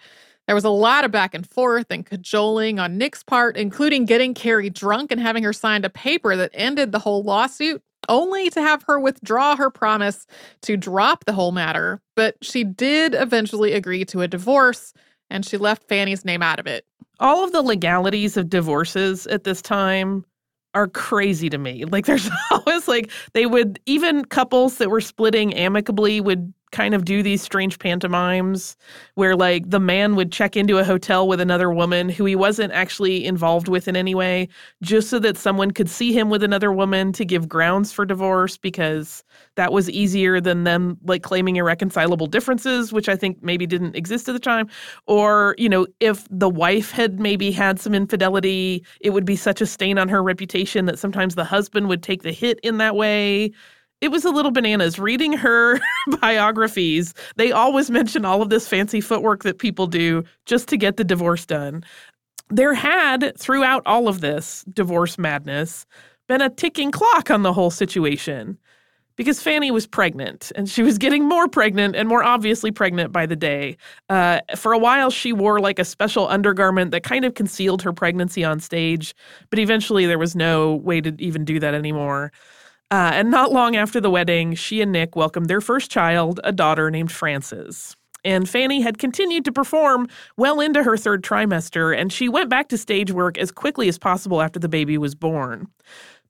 There 0.45 0.55
was 0.55 0.63
a 0.63 0.69
lot 0.69 1.03
of 1.03 1.11
back 1.11 1.33
and 1.33 1.45
forth 1.45 1.87
and 1.89 2.05
cajoling 2.05 2.79
on 2.79 2.97
Nick's 2.97 3.23
part, 3.23 3.57
including 3.57 4.05
getting 4.05 4.33
Carrie 4.33 4.69
drunk 4.69 5.11
and 5.11 5.19
having 5.19 5.43
her 5.43 5.51
sign 5.51 5.83
a 5.83 5.89
paper 5.89 6.37
that 6.37 6.51
ended 6.53 6.93
the 6.93 6.99
whole 6.99 7.21
lawsuit, 7.23 7.81
only 8.07 8.49
to 8.51 8.61
have 8.61 8.83
her 8.83 8.99
withdraw 8.99 9.57
her 9.57 9.69
promise 9.69 10.25
to 10.61 10.77
drop 10.77 11.25
the 11.25 11.33
whole 11.33 11.51
matter. 11.51 12.01
But 12.15 12.37
she 12.41 12.63
did 12.63 13.13
eventually 13.13 13.73
agree 13.73 14.05
to 14.05 14.21
a 14.21 14.27
divorce, 14.27 14.93
and 15.29 15.45
she 15.45 15.57
left 15.57 15.87
Fanny's 15.87 16.25
name 16.25 16.41
out 16.41 16.59
of 16.59 16.67
it. 16.67 16.85
All 17.19 17.43
of 17.43 17.51
the 17.51 17.61
legalities 17.61 18.37
of 18.37 18.49
divorces 18.49 19.27
at 19.27 19.43
this 19.43 19.61
time 19.61 20.25
are 20.73 20.87
crazy 20.87 21.49
to 21.49 21.57
me. 21.57 21.85
Like 21.85 22.05
there's 22.05 22.29
always 22.51 22.87
like 22.87 23.11
they 23.33 23.45
would 23.45 23.79
even 23.85 24.25
couples 24.25 24.77
that 24.77 24.89
were 24.89 25.01
splitting 25.01 25.53
amicably 25.53 26.21
would 26.21 26.53
kind 26.71 26.93
of 26.93 27.05
do 27.05 27.23
these 27.23 27.41
strange 27.41 27.79
pantomimes 27.79 28.75
where 29.15 29.35
like 29.35 29.69
the 29.69 29.79
man 29.79 30.15
would 30.15 30.31
check 30.31 30.57
into 30.57 30.77
a 30.77 30.83
hotel 30.83 31.27
with 31.27 31.39
another 31.39 31.71
woman 31.71 32.09
who 32.09 32.25
he 32.25 32.35
wasn't 32.35 32.71
actually 32.73 33.25
involved 33.25 33.69
with 33.69 33.87
in 33.87 33.95
any 33.95 34.13
way 34.13 34.47
just 34.81 35.09
so 35.09 35.17
that 35.17 35.37
someone 35.37 35.71
could 35.71 35.89
see 35.89 36.11
him 36.11 36.29
with 36.29 36.43
another 36.43 36.71
woman 36.71 37.13
to 37.13 37.23
give 37.23 37.47
grounds 37.47 37.93
for 37.93 38.05
divorce 38.05 38.57
because 38.57 39.23
that 39.55 39.71
was 39.71 39.89
easier 39.89 40.41
than 40.41 40.65
them 40.65 40.97
like 41.05 41.23
claiming 41.23 41.55
irreconcilable 41.55 42.27
differences 42.27 42.91
which 42.91 43.07
i 43.07 43.15
think 43.15 43.41
maybe 43.41 43.65
didn't 43.65 43.95
exist 43.95 44.27
at 44.27 44.33
the 44.33 44.39
time. 44.39 44.67
Or 45.07 45.55
you 45.57 45.69
know 45.69 45.87
if 45.99 46.27
the 46.29 46.49
wife 46.49 46.91
had 46.91 47.19
maybe 47.19 47.51
had 47.51 47.79
some 47.79 47.93
infidelity 47.93 48.83
it 48.99 49.11
would 49.11 49.25
be 49.25 49.35
such 49.35 49.61
a 49.61 49.65
stain 49.65 49.97
on 49.97 50.09
her 50.09 50.21
reputation 50.21 50.85
that 50.85 50.99
sometimes 50.99 51.35
the 51.35 51.45
husband 51.45 51.87
would 51.87 52.03
take 52.03 52.23
the 52.23 52.31
hit 52.31 52.59
in 52.61 52.77
that 52.77 52.95
way 52.95 53.51
it 54.01 54.09
was 54.09 54.25
a 54.25 54.29
little 54.29 54.51
bananas 54.51 54.99
reading 54.99 55.33
her 55.33 55.79
biographies 56.21 57.13
they 57.35 57.51
always 57.51 57.89
mention 57.89 58.25
all 58.25 58.41
of 58.41 58.49
this 58.49 58.67
fancy 58.67 59.01
footwork 59.01 59.43
that 59.43 59.59
people 59.59 59.87
do 59.87 60.23
just 60.45 60.67
to 60.67 60.77
get 60.77 60.97
the 60.97 61.03
divorce 61.03 61.45
done 61.45 61.83
there 62.49 62.73
had 62.73 63.33
throughout 63.37 63.81
all 63.85 64.07
of 64.07 64.21
this 64.21 64.63
divorce 64.73 65.17
madness 65.17 65.85
been 66.27 66.41
a 66.41 66.49
ticking 66.49 66.91
clock 66.91 67.31
on 67.31 67.43
the 67.43 67.53
whole 67.53 67.71
situation 67.71 68.57
because 69.17 69.41
Fanny 69.41 69.71
was 69.71 69.85
pregnant 69.85 70.51
and 70.55 70.69
she 70.69 70.83
was 70.83 70.97
getting 70.97 71.27
more 71.27 71.49
pregnant 71.49 71.95
and 71.95 72.07
more 72.07 72.23
obviously 72.23 72.71
pregnant 72.71 73.11
by 73.11 73.25
the 73.25 73.35
day. 73.35 73.75
Uh, 74.09 74.39
for 74.55 74.71
a 74.71 74.77
while, 74.77 75.09
she 75.09 75.33
wore 75.33 75.59
like 75.59 75.79
a 75.79 75.85
special 75.85 76.27
undergarment 76.29 76.91
that 76.91 77.03
kind 77.03 77.25
of 77.25 77.33
concealed 77.33 77.81
her 77.81 77.91
pregnancy 77.91 78.43
on 78.43 78.59
stage, 78.59 79.15
but 79.49 79.59
eventually 79.59 80.05
there 80.05 80.19
was 80.19 80.35
no 80.35 80.75
way 80.75 81.01
to 81.01 81.13
even 81.17 81.43
do 81.43 81.59
that 81.59 81.73
anymore. 81.73 82.31
Uh, 82.89 83.11
and 83.13 83.29
not 83.29 83.51
long 83.51 83.75
after 83.75 83.99
the 83.99 84.09
wedding, 84.09 84.55
she 84.55 84.81
and 84.81 84.91
Nick 84.91 85.15
welcomed 85.15 85.49
their 85.49 85.59
first 85.59 85.91
child, 85.91 86.39
a 86.43 86.53
daughter 86.53 86.89
named 86.89 87.11
Frances. 87.11 87.95
And 88.23 88.49
Fanny 88.49 88.81
had 88.81 88.97
continued 88.97 89.45
to 89.45 89.51
perform 89.51 90.07
well 90.37 90.59
into 90.59 90.83
her 90.83 90.97
third 90.97 91.23
trimester, 91.23 91.97
and 91.97 92.11
she 92.11 92.29
went 92.29 92.49
back 92.49 92.69
to 92.69 92.77
stage 92.77 93.11
work 93.11 93.37
as 93.37 93.51
quickly 93.51 93.87
as 93.89 93.97
possible 93.97 94.41
after 94.41 94.59
the 94.59 94.69
baby 94.69 94.97
was 94.97 95.15
born. 95.15 95.67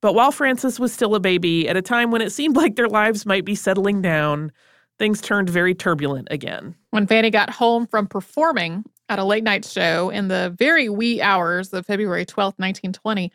But 0.02 0.14
while 0.14 0.32
Frances 0.32 0.80
was 0.80 0.94
still 0.94 1.16
a 1.16 1.20
baby, 1.20 1.68
at 1.68 1.78
a 1.78 1.82
time 1.82 2.12
when 2.12 2.22
it 2.22 2.32
seemed 2.32 2.56
like 2.56 2.76
their 2.76 2.90
lives 2.90 3.26
might 3.26 3.46
be 3.46 3.56
settling 3.56 4.02
down, 4.02 4.52
things 5.00 5.22
turned 5.22 5.50
very 5.50 5.74
turbulent 5.74 6.28
again. 6.32 6.76
When 6.90 7.08
Fanny 7.08 7.30
got 7.30 7.52
home 7.52 7.88
from 7.88 8.08
performing 8.08 8.84
at 9.10 9.20
a 9.20 9.24
late 9.24 9.44
night 9.44 9.66
show 9.66 10.10
in 10.10 10.28
the 10.28 10.54
very 10.58 10.90
wee 10.90 11.22
hours 11.22 11.74
of 11.74 11.86
February 11.86 12.26
12, 12.26 12.54
1920, 12.58 13.32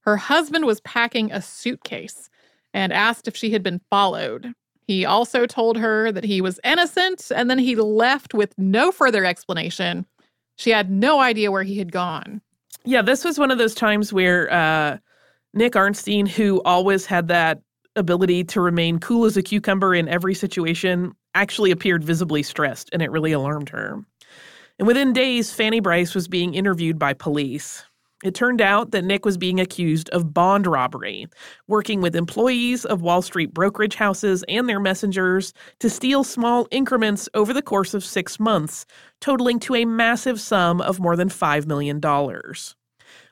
her 0.00 0.16
husband 0.16 0.66
was 0.66 0.80
packing 0.82 1.32
a 1.32 1.42
suitcase 1.42 2.30
and 2.76 2.92
asked 2.92 3.26
if 3.26 3.34
she 3.34 3.50
had 3.50 3.62
been 3.62 3.80
followed. 3.88 4.52
He 4.86 5.06
also 5.06 5.46
told 5.46 5.78
her 5.78 6.12
that 6.12 6.24
he 6.24 6.42
was 6.42 6.60
innocent 6.62 7.32
and 7.34 7.48
then 7.48 7.58
he 7.58 7.74
left 7.74 8.34
with 8.34 8.52
no 8.58 8.92
further 8.92 9.24
explanation. 9.24 10.04
She 10.56 10.70
had 10.70 10.90
no 10.90 11.18
idea 11.20 11.50
where 11.50 11.62
he 11.62 11.78
had 11.78 11.90
gone. 11.90 12.42
Yeah, 12.84 13.00
this 13.00 13.24
was 13.24 13.38
one 13.38 13.50
of 13.50 13.56
those 13.56 13.74
times 13.74 14.12
where 14.12 14.52
uh, 14.52 14.98
Nick 15.54 15.72
Arnstein, 15.72 16.28
who 16.28 16.62
always 16.64 17.06
had 17.06 17.28
that 17.28 17.62
ability 17.96 18.44
to 18.44 18.60
remain 18.60 18.98
cool 18.98 19.24
as 19.24 19.38
a 19.38 19.42
cucumber 19.42 19.94
in 19.94 20.06
every 20.06 20.34
situation, 20.34 21.14
actually 21.34 21.70
appeared 21.70 22.04
visibly 22.04 22.42
stressed, 22.42 22.90
and 22.92 23.00
it 23.00 23.10
really 23.10 23.32
alarmed 23.32 23.70
her. 23.70 24.04
And 24.78 24.86
within 24.86 25.14
days, 25.14 25.50
Fanny 25.50 25.80
Brice 25.80 26.14
was 26.14 26.28
being 26.28 26.54
interviewed 26.54 26.98
by 26.98 27.14
police. 27.14 27.84
It 28.26 28.34
turned 28.34 28.60
out 28.60 28.90
that 28.90 29.04
Nick 29.04 29.24
was 29.24 29.38
being 29.38 29.60
accused 29.60 30.08
of 30.08 30.34
bond 30.34 30.66
robbery, 30.66 31.28
working 31.68 32.00
with 32.00 32.16
employees 32.16 32.84
of 32.84 33.00
Wall 33.00 33.22
Street 33.22 33.54
brokerage 33.54 33.94
houses 33.94 34.44
and 34.48 34.68
their 34.68 34.80
messengers 34.80 35.52
to 35.78 35.88
steal 35.88 36.24
small 36.24 36.66
increments 36.72 37.28
over 37.34 37.52
the 37.52 37.62
course 37.62 37.94
of 37.94 38.04
six 38.04 38.40
months, 38.40 38.84
totaling 39.20 39.60
to 39.60 39.76
a 39.76 39.84
massive 39.84 40.40
sum 40.40 40.80
of 40.80 40.98
more 40.98 41.14
than 41.14 41.28
$5 41.28 41.66
million. 41.66 42.00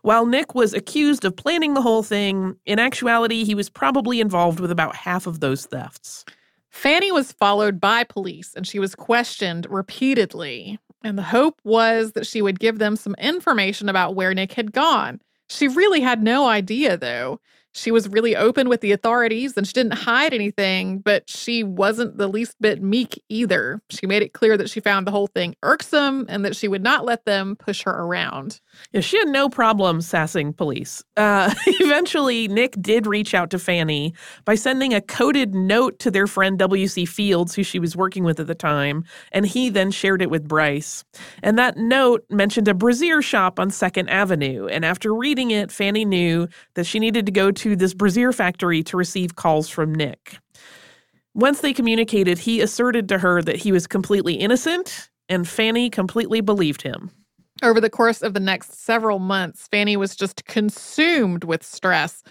While 0.02 0.26
Nick 0.26 0.54
was 0.54 0.72
accused 0.72 1.24
of 1.24 1.34
planning 1.34 1.74
the 1.74 1.82
whole 1.82 2.04
thing, 2.04 2.54
in 2.64 2.78
actuality, 2.78 3.42
he 3.42 3.56
was 3.56 3.68
probably 3.68 4.20
involved 4.20 4.60
with 4.60 4.70
about 4.70 4.94
half 4.94 5.26
of 5.26 5.40
those 5.40 5.66
thefts. 5.66 6.24
Fanny 6.70 7.10
was 7.10 7.32
followed 7.32 7.80
by 7.80 8.04
police 8.04 8.54
and 8.54 8.64
she 8.64 8.78
was 8.78 8.94
questioned 8.94 9.66
repeatedly. 9.68 10.78
And 11.04 11.18
the 11.18 11.22
hope 11.22 11.60
was 11.64 12.12
that 12.12 12.26
she 12.26 12.42
would 12.42 12.58
give 12.58 12.78
them 12.78 12.96
some 12.96 13.14
information 13.18 13.88
about 13.88 14.14
where 14.16 14.34
Nick 14.34 14.54
had 14.54 14.72
gone. 14.72 15.20
She 15.48 15.68
really 15.68 16.00
had 16.00 16.22
no 16.22 16.48
idea, 16.48 16.96
though. 16.96 17.40
She 17.74 17.90
was 17.90 18.08
really 18.08 18.36
open 18.36 18.68
with 18.68 18.80
the 18.80 18.92
authorities 18.92 19.56
and 19.56 19.66
she 19.66 19.72
didn't 19.72 19.94
hide 19.94 20.32
anything, 20.32 20.98
but 20.98 21.28
she 21.28 21.64
wasn't 21.64 22.18
the 22.18 22.28
least 22.28 22.56
bit 22.60 22.82
meek 22.82 23.22
either. 23.28 23.80
She 23.90 24.06
made 24.06 24.22
it 24.22 24.32
clear 24.32 24.56
that 24.56 24.70
she 24.70 24.80
found 24.80 25.06
the 25.06 25.10
whole 25.10 25.26
thing 25.26 25.56
irksome 25.62 26.26
and 26.28 26.44
that 26.44 26.54
she 26.54 26.68
would 26.68 26.82
not 26.82 27.04
let 27.04 27.24
them 27.24 27.56
push 27.56 27.82
her 27.82 27.90
around. 27.90 28.60
Yeah, 28.92 29.00
she 29.00 29.18
had 29.18 29.28
no 29.28 29.48
problem 29.48 30.00
sassing 30.00 30.52
police. 30.52 31.02
Uh, 31.16 31.52
eventually, 31.66 32.48
Nick 32.48 32.76
did 32.80 33.06
reach 33.06 33.34
out 33.34 33.50
to 33.50 33.58
Fanny 33.58 34.14
by 34.44 34.54
sending 34.54 34.94
a 34.94 35.00
coded 35.00 35.54
note 35.54 35.98
to 36.00 36.10
their 36.10 36.26
friend 36.26 36.58
W.C. 36.58 37.04
Fields, 37.04 37.54
who 37.54 37.62
she 37.62 37.78
was 37.78 37.96
working 37.96 38.24
with 38.24 38.38
at 38.38 38.46
the 38.46 38.54
time, 38.54 39.04
and 39.32 39.46
he 39.46 39.68
then 39.68 39.90
shared 39.90 40.22
it 40.22 40.30
with 40.30 40.46
Brice. 40.46 41.04
And 41.42 41.58
that 41.58 41.76
note 41.76 42.24
mentioned 42.30 42.68
a 42.68 42.74
brassiere 42.74 43.22
shop 43.22 43.58
on 43.58 43.70
2nd 43.70 44.08
Avenue. 44.08 44.66
And 44.66 44.84
after 44.84 45.14
reading 45.14 45.50
it, 45.50 45.72
Fanny 45.72 46.04
knew 46.04 46.48
that 46.74 46.84
she 46.84 46.98
needed 46.98 47.26
to 47.26 47.32
go 47.32 47.50
to 47.50 47.63
to 47.64 47.74
this 47.74 47.94
brassiere 47.94 48.30
factory 48.30 48.82
to 48.82 48.94
receive 48.94 49.36
calls 49.36 49.70
from 49.70 49.94
Nick. 49.94 50.36
Once 51.32 51.62
they 51.62 51.72
communicated, 51.72 52.38
he 52.38 52.60
asserted 52.60 53.08
to 53.08 53.18
her 53.18 53.40
that 53.40 53.56
he 53.56 53.72
was 53.72 53.86
completely 53.86 54.34
innocent, 54.34 55.08
and 55.30 55.48
Fanny 55.48 55.88
completely 55.88 56.42
believed 56.42 56.82
him. 56.82 57.10
Over 57.62 57.80
the 57.80 57.88
course 57.88 58.20
of 58.20 58.34
the 58.34 58.40
next 58.40 58.74
several 58.84 59.18
months, 59.18 59.66
Fanny 59.68 59.96
was 59.96 60.14
just 60.14 60.44
consumed 60.44 61.44
with 61.44 61.64
stress. 61.64 62.22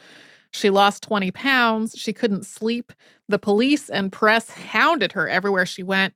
She 0.52 0.70
lost 0.70 1.02
20 1.02 1.32
pounds. 1.32 1.96
She 1.98 2.14
couldn't 2.14 2.46
sleep. 2.46 2.94
The 3.28 3.40
police 3.40 3.90
and 3.90 4.12
press 4.12 4.52
hounded 4.52 5.14
her 5.14 5.28
everywhere 5.28 5.66
she 5.66 5.82
went. 5.82 6.14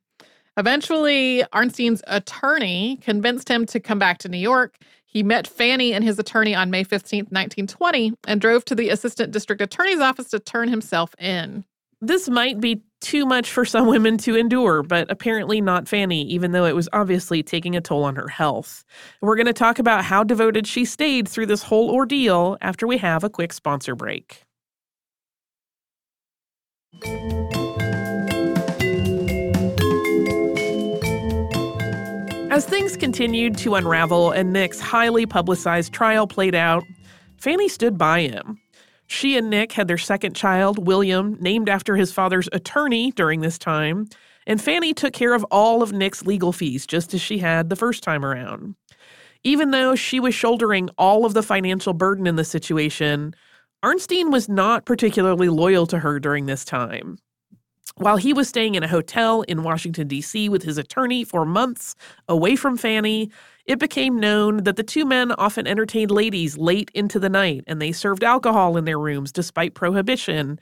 Eventually, 0.56 1.42
Arnstein's 1.52 2.02
attorney 2.06 3.00
convinced 3.02 3.48
him 3.48 3.66
to 3.66 3.80
come 3.80 3.98
back 3.98 4.18
to 4.18 4.28
New 4.28 4.38
York. 4.38 4.76
He 5.10 5.22
met 5.22 5.46
Fanny 5.46 5.94
and 5.94 6.04
his 6.04 6.18
attorney 6.18 6.54
on 6.54 6.70
May 6.70 6.84
15, 6.84 7.20
1920, 7.20 8.12
and 8.26 8.40
drove 8.40 8.64
to 8.66 8.74
the 8.74 8.90
assistant 8.90 9.32
district 9.32 9.62
attorney's 9.62 10.00
office 10.00 10.28
to 10.28 10.38
turn 10.38 10.68
himself 10.68 11.14
in. 11.18 11.64
This 12.02 12.28
might 12.28 12.60
be 12.60 12.82
too 13.00 13.24
much 13.24 13.50
for 13.50 13.64
some 13.64 13.86
women 13.86 14.18
to 14.18 14.36
endure, 14.36 14.82
but 14.82 15.10
apparently 15.10 15.62
not 15.62 15.88
Fanny, 15.88 16.22
even 16.24 16.52
though 16.52 16.66
it 16.66 16.74
was 16.74 16.90
obviously 16.92 17.42
taking 17.42 17.74
a 17.74 17.80
toll 17.80 18.04
on 18.04 18.16
her 18.16 18.28
health. 18.28 18.84
We're 19.22 19.36
going 19.36 19.46
to 19.46 19.52
talk 19.52 19.78
about 19.78 20.04
how 20.04 20.24
devoted 20.24 20.66
she 20.66 20.84
stayed 20.84 21.26
through 21.26 21.46
this 21.46 21.62
whole 21.62 21.90
ordeal 21.90 22.58
after 22.60 22.86
we 22.86 22.98
have 22.98 23.24
a 23.24 23.30
quick 23.30 23.52
sponsor 23.52 23.94
break. 23.94 24.44
As 32.58 32.66
things 32.66 32.96
continued 32.96 33.56
to 33.58 33.76
unravel 33.76 34.32
and 34.32 34.52
Nick's 34.52 34.80
highly 34.80 35.26
publicized 35.26 35.92
trial 35.92 36.26
played 36.26 36.56
out, 36.56 36.82
Fanny 37.36 37.68
stood 37.68 37.96
by 37.96 38.22
him. 38.22 38.60
She 39.06 39.38
and 39.38 39.48
Nick 39.48 39.70
had 39.70 39.86
their 39.86 39.96
second 39.96 40.34
child, 40.34 40.84
William, 40.84 41.36
named 41.38 41.68
after 41.68 41.94
his 41.94 42.10
father's 42.10 42.48
attorney 42.52 43.12
during 43.12 43.42
this 43.42 43.58
time, 43.58 44.08
and 44.44 44.60
Fanny 44.60 44.92
took 44.92 45.12
care 45.12 45.34
of 45.34 45.44
all 45.52 45.84
of 45.84 45.92
Nick's 45.92 46.26
legal 46.26 46.52
fees 46.52 46.84
just 46.84 47.14
as 47.14 47.20
she 47.20 47.38
had 47.38 47.68
the 47.68 47.76
first 47.76 48.02
time 48.02 48.24
around. 48.24 48.74
Even 49.44 49.70
though 49.70 49.94
she 49.94 50.18
was 50.18 50.34
shouldering 50.34 50.90
all 50.98 51.24
of 51.24 51.34
the 51.34 51.44
financial 51.44 51.92
burden 51.92 52.26
in 52.26 52.34
the 52.34 52.42
situation, 52.42 53.36
Arnstein 53.84 54.32
was 54.32 54.48
not 54.48 54.84
particularly 54.84 55.48
loyal 55.48 55.86
to 55.86 56.00
her 56.00 56.18
during 56.18 56.46
this 56.46 56.64
time. 56.64 57.18
While 57.96 58.16
he 58.16 58.32
was 58.32 58.48
staying 58.48 58.74
in 58.74 58.82
a 58.82 58.88
hotel 58.88 59.42
in 59.42 59.62
Washington, 59.62 60.08
D.C. 60.08 60.48
with 60.48 60.62
his 60.62 60.78
attorney 60.78 61.24
for 61.24 61.44
months 61.44 61.96
away 62.28 62.54
from 62.54 62.76
Fanny, 62.76 63.30
it 63.66 63.78
became 63.78 64.20
known 64.20 64.64
that 64.64 64.76
the 64.76 64.82
two 64.82 65.04
men 65.04 65.32
often 65.32 65.66
entertained 65.66 66.10
ladies 66.10 66.56
late 66.56 66.90
into 66.94 67.18
the 67.18 67.28
night 67.28 67.64
and 67.66 67.82
they 67.82 67.92
served 67.92 68.24
alcohol 68.24 68.76
in 68.76 68.84
their 68.84 68.98
rooms 68.98 69.32
despite 69.32 69.74
prohibition. 69.74 70.60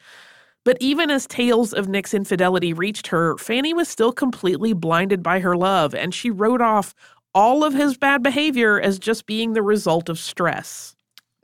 But 0.64 0.76
even 0.80 1.10
as 1.10 1.26
tales 1.28 1.72
of 1.72 1.88
Nick's 1.88 2.14
infidelity 2.14 2.72
reached 2.72 3.06
her, 3.08 3.36
Fanny 3.38 3.72
was 3.72 3.88
still 3.88 4.12
completely 4.12 4.72
blinded 4.72 5.22
by 5.22 5.38
her 5.38 5.56
love, 5.56 5.94
and 5.94 6.12
she 6.12 6.30
wrote 6.30 6.60
off 6.60 6.92
all 7.34 7.62
of 7.62 7.74
his 7.74 7.96
bad 7.96 8.22
behavior 8.22 8.80
as 8.80 8.98
just 8.98 9.26
being 9.26 9.52
the 9.52 9.62
result 9.62 10.08
of 10.08 10.18
stress. 10.18 10.95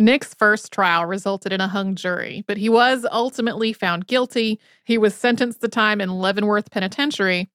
Nick's 0.05 0.35
first 0.35 0.73
trial 0.73 1.07
resulted 1.07 1.53
in 1.53 1.61
a 1.61 1.69
hung 1.69 1.95
jury, 1.95 2.43
but 2.49 2.57
he 2.57 2.69
was 2.69 3.07
ultimately 3.13 3.73
found 3.73 4.09
guilty. 4.09 4.59
He 4.85 4.99
was 4.99 5.15
sentenced 5.15 5.61
to 5.61 5.69
time 5.69 6.01
in 6.01 6.19
Leavenworth 6.19 6.73
Penitentiary. 6.73 7.49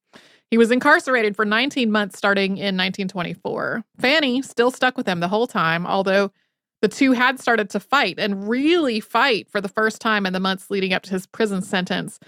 He 0.50 0.56
was 0.56 0.70
incarcerated 0.70 1.36
for 1.36 1.44
19 1.44 1.92
months 1.92 2.16
starting 2.16 2.52
in 2.52 2.74
1924. 2.74 3.84
Fanny 3.98 4.40
still 4.40 4.70
stuck 4.70 4.96
with 4.96 5.06
him 5.06 5.20
the 5.20 5.28
whole 5.28 5.46
time, 5.46 5.86
although 5.86 6.32
the 6.80 6.88
two 6.88 7.12
had 7.12 7.38
started 7.38 7.68
to 7.70 7.80
fight 7.80 8.18
and 8.18 8.48
really 8.48 8.98
fight 8.98 9.50
for 9.50 9.60
the 9.60 9.68
first 9.68 10.00
time 10.00 10.24
in 10.24 10.32
the 10.32 10.40
months 10.40 10.70
leading 10.70 10.94
up 10.94 11.02
to 11.02 11.10
his 11.10 11.26
prison 11.26 11.60
sentence. 11.60 12.18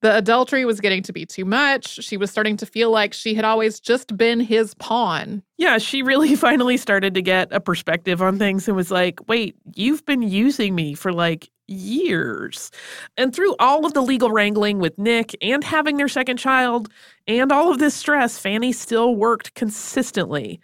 The 0.00 0.16
adultery 0.16 0.64
was 0.64 0.80
getting 0.80 1.02
to 1.04 1.12
be 1.12 1.26
too 1.26 1.44
much. 1.44 2.02
She 2.04 2.16
was 2.16 2.30
starting 2.30 2.56
to 2.58 2.66
feel 2.66 2.90
like 2.90 3.12
she 3.12 3.34
had 3.34 3.44
always 3.44 3.80
just 3.80 4.16
been 4.16 4.40
his 4.40 4.74
pawn. 4.74 5.42
Yeah, 5.56 5.78
she 5.78 6.02
really 6.02 6.34
finally 6.36 6.76
started 6.76 7.14
to 7.14 7.22
get 7.22 7.52
a 7.52 7.60
perspective 7.60 8.20
on 8.22 8.38
things 8.38 8.68
and 8.68 8.76
was 8.76 8.90
like, 8.90 9.26
wait, 9.28 9.56
you've 9.74 10.04
been 10.04 10.22
using 10.22 10.74
me 10.74 10.94
for 10.94 11.12
like 11.12 11.50
years. 11.68 12.70
And 13.16 13.34
through 13.34 13.56
all 13.58 13.84
of 13.84 13.94
the 13.94 14.02
legal 14.02 14.30
wrangling 14.30 14.78
with 14.78 14.98
Nick 14.98 15.34
and 15.40 15.64
having 15.64 15.96
their 15.96 16.08
second 16.08 16.36
child 16.36 16.88
and 17.26 17.50
all 17.50 17.70
of 17.70 17.78
this 17.78 17.94
stress, 17.94 18.38
Fanny 18.38 18.72
still 18.72 19.16
worked 19.16 19.54
consistently. 19.54 20.60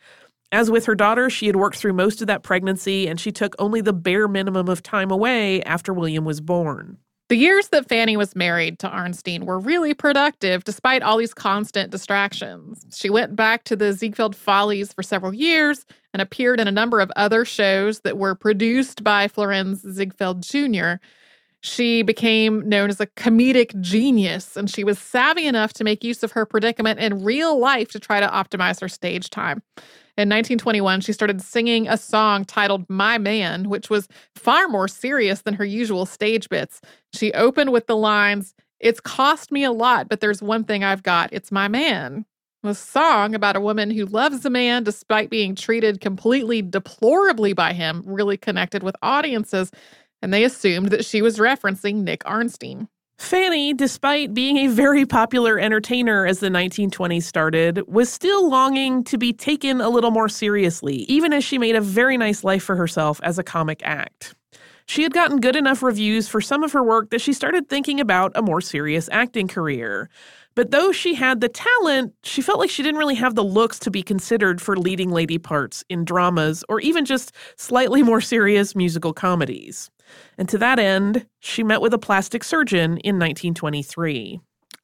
As 0.52 0.70
with 0.70 0.84
her 0.84 0.94
daughter, 0.94 1.30
she 1.30 1.46
had 1.46 1.56
worked 1.56 1.76
through 1.76 1.94
most 1.94 2.20
of 2.20 2.26
that 2.26 2.42
pregnancy 2.42 3.08
and 3.08 3.18
she 3.18 3.32
took 3.32 3.56
only 3.58 3.80
the 3.80 3.94
bare 3.94 4.28
minimum 4.28 4.68
of 4.68 4.82
time 4.82 5.10
away 5.10 5.62
after 5.62 5.94
William 5.94 6.24
was 6.24 6.40
born. 6.40 6.98
The 7.28 7.36
years 7.36 7.68
that 7.68 7.88
Fanny 7.88 8.16
was 8.16 8.36
married 8.36 8.78
to 8.80 8.88
Arnstein 8.88 9.44
were 9.44 9.58
really 9.58 9.94
productive 9.94 10.64
despite 10.64 11.02
all 11.02 11.16
these 11.16 11.32
constant 11.32 11.90
distractions. 11.90 12.84
She 12.94 13.08
went 13.08 13.36
back 13.36 13.64
to 13.64 13.76
the 13.76 13.92
Ziegfeld 13.92 14.36
Follies 14.36 14.92
for 14.92 15.02
several 15.02 15.32
years 15.32 15.86
and 16.12 16.20
appeared 16.20 16.60
in 16.60 16.68
a 16.68 16.72
number 16.72 17.00
of 17.00 17.10
other 17.16 17.44
shows 17.44 18.00
that 18.00 18.18
were 18.18 18.34
produced 18.34 19.02
by 19.02 19.28
Florenz 19.28 19.88
Ziegfeld 19.90 20.42
Jr. 20.42 20.96
She 21.64 22.02
became 22.02 22.68
known 22.68 22.90
as 22.90 23.00
a 23.00 23.06
comedic 23.06 23.80
genius, 23.80 24.56
and 24.56 24.68
she 24.68 24.82
was 24.82 24.98
savvy 24.98 25.46
enough 25.46 25.72
to 25.74 25.84
make 25.84 26.02
use 26.02 26.24
of 26.24 26.32
her 26.32 26.44
predicament 26.44 26.98
in 26.98 27.22
real 27.22 27.56
life 27.58 27.88
to 27.92 28.00
try 28.00 28.18
to 28.18 28.26
optimize 28.26 28.80
her 28.80 28.88
stage 28.88 29.30
time. 29.30 29.62
In 30.18 30.28
1921, 30.28 31.02
she 31.02 31.12
started 31.12 31.40
singing 31.40 31.88
a 31.88 31.96
song 31.96 32.44
titled 32.44 32.84
My 32.90 33.16
Man, 33.16 33.68
which 33.68 33.88
was 33.88 34.08
far 34.34 34.66
more 34.66 34.88
serious 34.88 35.42
than 35.42 35.54
her 35.54 35.64
usual 35.64 36.04
stage 36.04 36.48
bits. 36.48 36.80
She 37.14 37.32
opened 37.32 37.70
with 37.70 37.86
the 37.86 37.96
lines, 37.96 38.54
It's 38.80 38.98
cost 38.98 39.52
me 39.52 39.62
a 39.62 39.70
lot, 39.70 40.08
but 40.08 40.18
there's 40.18 40.42
one 40.42 40.64
thing 40.64 40.82
I've 40.82 41.04
got. 41.04 41.32
It's 41.32 41.52
my 41.52 41.68
man. 41.68 42.26
A 42.64 42.74
song 42.76 43.34
about 43.34 43.56
a 43.56 43.60
woman 43.60 43.90
who 43.90 44.06
loves 44.06 44.44
a 44.44 44.50
man 44.50 44.84
despite 44.84 45.30
being 45.30 45.56
treated 45.56 46.00
completely 46.00 46.62
deplorably 46.62 47.54
by 47.54 47.72
him 47.72 48.04
really 48.06 48.36
connected 48.36 48.84
with 48.84 48.94
audiences. 49.02 49.72
And 50.22 50.32
they 50.32 50.44
assumed 50.44 50.90
that 50.90 51.04
she 51.04 51.20
was 51.20 51.38
referencing 51.38 51.96
Nick 51.96 52.22
Arnstein. 52.24 52.88
Fanny, 53.18 53.72
despite 53.72 54.34
being 54.34 54.56
a 54.56 54.66
very 54.66 55.06
popular 55.06 55.58
entertainer 55.58 56.26
as 56.26 56.40
the 56.40 56.48
1920s 56.48 57.22
started, 57.22 57.82
was 57.86 58.08
still 58.08 58.48
longing 58.48 59.04
to 59.04 59.16
be 59.18 59.32
taken 59.32 59.80
a 59.80 59.88
little 59.88 60.10
more 60.10 60.28
seriously, 60.28 61.04
even 61.08 61.32
as 61.32 61.44
she 61.44 61.58
made 61.58 61.76
a 61.76 61.80
very 61.80 62.16
nice 62.16 62.42
life 62.42 62.64
for 62.64 62.74
herself 62.74 63.20
as 63.22 63.38
a 63.38 63.44
comic 63.44 63.80
act. 63.84 64.34
She 64.86 65.04
had 65.04 65.14
gotten 65.14 65.40
good 65.40 65.54
enough 65.54 65.82
reviews 65.82 66.26
for 66.26 66.40
some 66.40 66.64
of 66.64 66.72
her 66.72 66.82
work 66.82 67.10
that 67.10 67.20
she 67.20 67.32
started 67.32 67.68
thinking 67.68 68.00
about 68.00 68.32
a 68.34 68.42
more 68.42 68.60
serious 68.60 69.08
acting 69.12 69.46
career. 69.46 70.10
But 70.54 70.72
though 70.72 70.90
she 70.90 71.14
had 71.14 71.40
the 71.40 71.48
talent, 71.48 72.14
she 72.24 72.42
felt 72.42 72.58
like 72.58 72.70
she 72.70 72.82
didn't 72.82 72.98
really 72.98 73.14
have 73.14 73.36
the 73.36 73.44
looks 73.44 73.78
to 73.78 73.90
be 73.90 74.02
considered 74.02 74.60
for 74.60 74.76
leading 74.76 75.10
lady 75.10 75.38
parts 75.38 75.84
in 75.88 76.04
dramas 76.04 76.64
or 76.68 76.80
even 76.80 77.04
just 77.04 77.32
slightly 77.56 78.02
more 78.02 78.20
serious 78.20 78.74
musical 78.74 79.12
comedies. 79.12 79.91
And 80.38 80.48
to 80.48 80.58
that 80.58 80.78
end, 80.78 81.26
she 81.40 81.62
met 81.62 81.80
with 81.80 81.94
a 81.94 81.98
plastic 81.98 82.44
surgeon 82.44 82.98
in 82.98 83.18
1923. 83.18 84.40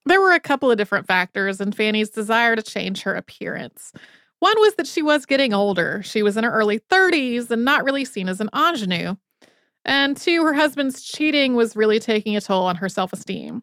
There 0.06 0.20
were 0.20 0.32
a 0.32 0.40
couple 0.40 0.70
of 0.70 0.78
different 0.78 1.06
factors 1.06 1.60
in 1.60 1.72
Fanny's 1.72 2.10
desire 2.10 2.56
to 2.56 2.62
change 2.62 3.02
her 3.02 3.14
appearance. 3.14 3.92
One 4.40 4.58
was 4.60 4.74
that 4.76 4.86
she 4.86 5.02
was 5.02 5.26
getting 5.26 5.52
older. 5.52 6.02
She 6.02 6.22
was 6.22 6.36
in 6.36 6.44
her 6.44 6.52
early 6.52 6.78
30s 6.78 7.50
and 7.50 7.64
not 7.64 7.84
really 7.84 8.04
seen 8.04 8.28
as 8.28 8.40
an 8.40 8.50
ingenue. 8.54 9.16
And 9.84 10.16
two, 10.16 10.44
her 10.44 10.54
husband's 10.54 11.02
cheating 11.02 11.54
was 11.54 11.76
really 11.76 11.98
taking 11.98 12.36
a 12.36 12.40
toll 12.40 12.64
on 12.64 12.76
her 12.76 12.88
self 12.88 13.12
esteem. 13.12 13.62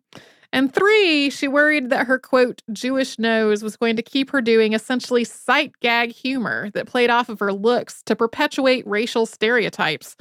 And 0.51 0.73
three, 0.73 1.29
she 1.29 1.47
worried 1.47 1.89
that 1.89 2.07
her 2.07 2.17
quote, 2.17 2.61
Jewish 2.71 3.19
nose 3.19 3.61
was 3.61 3.75
going 3.75 3.95
to 3.97 4.01
keep 4.01 4.29
her 4.31 4.41
doing 4.41 4.73
essentially 4.73 5.23
sight 5.23 5.73
gag 5.81 6.11
humor 6.11 6.69
that 6.71 6.87
played 6.87 7.09
off 7.09 7.29
of 7.29 7.39
her 7.39 7.51
looks 7.51 8.01
to 8.03 8.15
perpetuate 8.15 8.87
racial 8.87 9.25
stereotypes. 9.25 10.15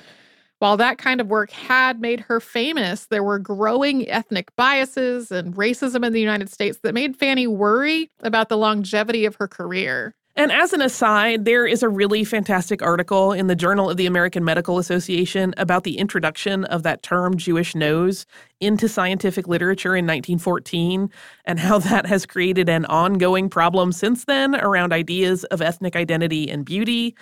While 0.64 0.78
that 0.78 0.97
kind 0.97 1.21
of 1.21 1.26
work 1.26 1.50
had 1.50 2.00
made 2.00 2.21
her 2.21 2.40
famous, 2.40 3.04
there 3.04 3.23
were 3.23 3.38
growing 3.38 4.09
ethnic 4.09 4.56
biases 4.56 5.30
and 5.30 5.54
racism 5.54 6.06
in 6.06 6.14
the 6.14 6.23
United 6.23 6.49
States 6.49 6.78
that 6.85 6.94
made 6.94 7.18
Fanny 7.18 7.47
worry 7.47 8.11
about 8.21 8.49
the 8.49 8.56
longevity 8.56 9.26
of 9.26 9.35
her 9.35 9.47
career. 9.47 10.14
And 10.37 10.50
as 10.50 10.73
an 10.73 10.80
aside, 10.80 11.44
there 11.44 11.66
is 11.66 11.83
a 11.83 11.88
really 11.90 12.25
fantastic 12.25 12.80
article 12.80 13.33
in 13.33 13.47
the 13.47 13.54
Journal 13.54 13.90
of 13.90 13.99
the 13.99 14.06
American 14.06 14.42
Medical 14.42 14.78
Association 14.78 15.52
about 15.59 15.85
the 15.85 15.99
introduction 15.99 16.64
of 16.64 16.83
that 16.83 17.02
term 17.02 17.37
Jewish 17.37 17.75
nose 17.75 18.25
into 18.59 18.88
scientific 18.88 19.47
literature 19.47 19.94
in 19.94 20.06
1914 20.06 21.11
and 21.44 21.61
how 21.61 21.78
that 21.90 22.06
has 22.06 22.25
created 22.25 22.71
an 22.71 22.87
ongoing 22.87 23.50
problem 23.50 23.92
since 23.92 24.25
then 24.25 24.56
around 24.56 24.94
ideas 24.94 25.44
of 25.44 25.61
ethnic 25.61 25.94
identity 25.94 26.50
and 26.50 26.64
beauty. 26.64 27.14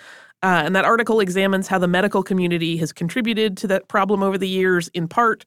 Uh, 0.43 0.61
and 0.65 0.75
that 0.75 0.85
article 0.85 1.21
examines 1.21 1.67
how 1.67 1.79
the 1.79 1.87
medical 1.87 2.21
community 2.21 2.75
has 2.77 2.91
contributed 2.91 3.55
to 3.57 3.67
that 3.67 3.87
problem 3.87 4.21
over 4.21 4.37
the 4.37 4.47
years, 4.47 4.89
in 4.89 5.07
part 5.07 5.45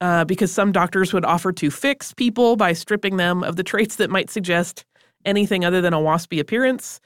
uh, 0.00 0.24
because 0.24 0.52
some 0.52 0.72
doctors 0.72 1.12
would 1.12 1.24
offer 1.24 1.52
to 1.52 1.70
fix 1.70 2.12
people 2.14 2.56
by 2.56 2.72
stripping 2.72 3.16
them 3.16 3.42
of 3.42 3.56
the 3.56 3.64
traits 3.64 3.96
that 3.96 4.10
might 4.10 4.30
suggest 4.30 4.84
anything 5.24 5.64
other 5.64 5.80
than 5.80 5.92
a 5.92 5.98
waspy 5.98 6.38
appearance. 6.38 7.00